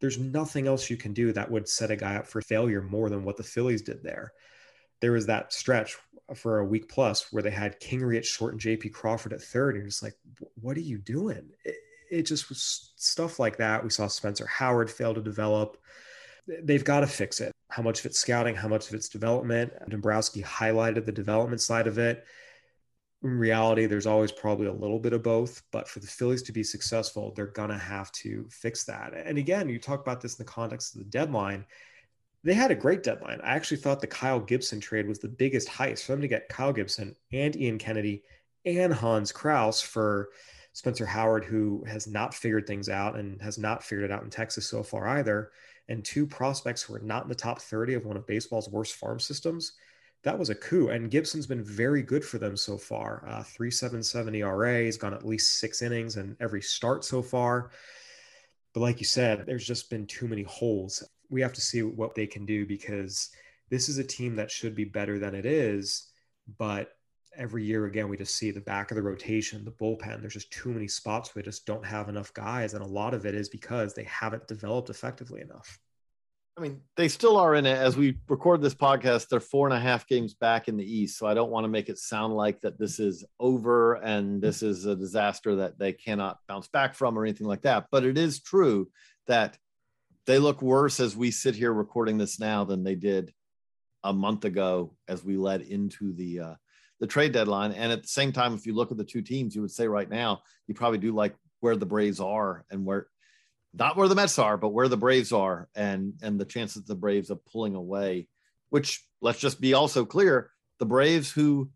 [0.00, 3.08] There's nothing else you can do that would set a guy up for failure more
[3.08, 4.32] than what the Phillies did there.
[5.00, 5.96] There was that stretch
[6.34, 9.76] for a week plus where they had Kingery at short and JP Crawford at third.
[9.76, 10.14] And just like,
[10.60, 11.50] what are you doing?
[11.64, 11.76] It,
[12.10, 13.82] it just was stuff like that.
[13.82, 15.78] We saw Spencer Howard fail to develop.
[16.46, 17.52] They've got to fix it.
[17.70, 19.72] How much of it's scouting, how much of it's development.
[19.88, 22.24] Dombrowski highlighted the development side of it.
[23.22, 26.52] In reality, there's always probably a little bit of both, but for the Phillies to
[26.52, 29.14] be successful, they're going to have to fix that.
[29.14, 31.64] And again, you talk about this in the context of the deadline
[32.44, 33.40] they had a great deadline.
[33.42, 36.48] I actually thought the Kyle Gibson trade was the biggest heist for them to get
[36.48, 38.22] Kyle Gibson and Ian Kennedy
[38.64, 40.30] and Hans Crouse for
[40.72, 44.30] Spencer Howard, who has not figured things out and has not figured it out in
[44.30, 45.50] Texas so far either,
[45.88, 48.94] and two prospects who are not in the top 30 of one of baseball's worst
[48.94, 49.72] farm systems.
[50.24, 50.88] That was a coup.
[50.88, 53.24] And Gibson's been very good for them so far.
[53.26, 54.84] Uh, 377 ERA.
[54.84, 57.70] He's gone at least six innings in every start so far.
[58.72, 62.14] But like you said, there's just been too many holes we have to see what
[62.14, 63.30] they can do because
[63.70, 66.08] this is a team that should be better than it is.
[66.58, 66.90] But
[67.36, 70.20] every year again, we just see the back of the rotation, the bullpen.
[70.20, 72.74] There's just too many spots where just don't have enough guys.
[72.74, 75.78] And a lot of it is because they haven't developed effectively enough.
[76.58, 79.28] I mean, they still are in it as we record this podcast.
[79.28, 81.16] They're four and a half games back in the East.
[81.16, 84.62] So I don't want to make it sound like that this is over and this
[84.62, 87.86] is a disaster that they cannot bounce back from or anything like that.
[87.90, 88.90] But it is true
[89.28, 89.56] that
[90.26, 93.32] they look worse as we sit here recording this now than they did
[94.04, 96.54] a month ago as we led into the uh,
[97.00, 97.72] the trade deadline.
[97.72, 99.88] And at the same time, if you look at the two teams, you would say
[99.88, 103.08] right now you probably do like where the Braves are and where
[103.74, 106.94] not where the Mets are, but where the Braves are, and and the chances the
[106.94, 108.28] Braves of pulling away.
[108.70, 111.70] Which let's just be also clear: the Braves, who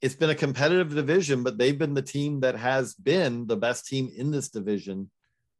[0.00, 3.86] it's been a competitive division, but they've been the team that has been the best
[3.86, 5.10] team in this division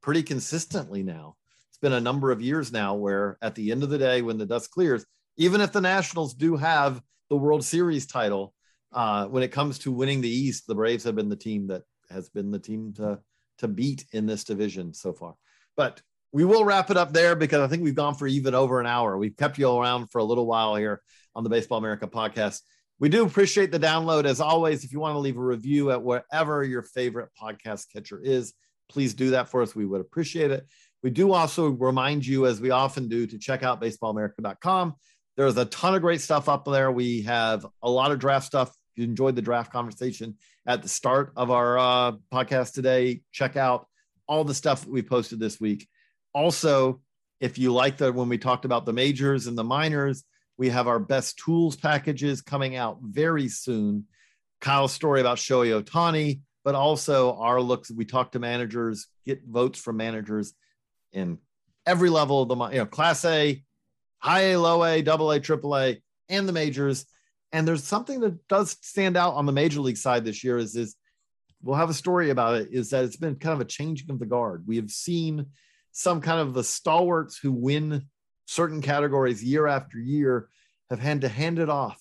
[0.01, 1.37] pretty consistently now.
[1.79, 4.37] It's been a number of years now where at the end of the day, when
[4.37, 5.07] the dust clears,
[5.37, 7.01] even if the Nationals do have
[7.31, 8.53] the World Series title,
[8.93, 11.83] uh, when it comes to winning the East, the Braves have been the team that
[12.11, 13.21] has been the team to
[13.59, 15.35] to beat in this division so far.
[15.77, 16.03] But
[16.33, 18.87] we will wrap it up there because I think we've gone for even over an
[18.87, 19.17] hour.
[19.17, 21.01] We've kept you around for a little while here
[21.37, 22.63] on the Baseball America podcast.
[22.99, 24.25] We do appreciate the download.
[24.25, 28.21] As always, if you want to leave a review at wherever your favorite podcast catcher
[28.21, 28.53] is,
[28.89, 29.77] please do that for us.
[29.77, 30.67] We would appreciate it.
[31.03, 34.95] We do also remind you, as we often do, to check out baseballamerica.com.
[35.37, 36.91] There's a ton of great stuff up there.
[36.91, 38.71] We have a lot of draft stuff.
[38.71, 40.37] If you enjoyed the draft conversation
[40.67, 43.87] at the start of our uh, podcast today, check out
[44.27, 45.89] all the stuff we posted this week.
[46.35, 47.01] Also,
[47.41, 50.25] if you like the when we talked about the majors and the minors,
[50.57, 54.07] we have our best tools packages coming out very soon.
[54.61, 57.93] Kyle's story about Shohei Ohtani, but also our looks.
[57.93, 60.53] We talk to managers, get votes from managers
[61.19, 61.39] in
[61.87, 63.63] every level of the you know class A,
[64.19, 67.07] high A, low A, double A, triple A, and the majors.
[67.53, 70.77] And there's something that does stand out on the major league side this year is
[70.77, 70.97] is
[71.63, 74.19] we'll have a story about it is that it's been kind of a changing of
[74.19, 74.65] the guard.
[74.67, 75.47] We have seen
[75.93, 78.07] some kind of the stalwarts who win
[78.47, 80.49] certain categories year after year
[80.91, 82.01] have had to hand it off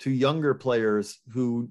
[0.00, 1.70] to younger players who,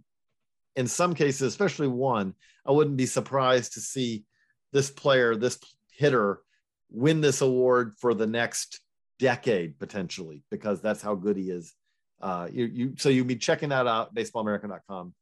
[0.76, 2.34] in some cases, especially one,
[2.66, 4.26] I wouldn't be surprised to see
[4.72, 5.60] this player, this
[5.92, 6.42] hitter,
[6.94, 8.80] win this award for the next
[9.20, 11.74] decade potentially because that's how good he is.
[12.22, 15.14] Uh, you, you so you'll be checking that out baseballamerica.com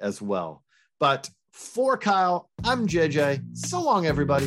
[0.00, 0.62] as well.
[0.98, 3.56] But for Kyle, I'm JJ.
[3.56, 4.46] So long, everybody.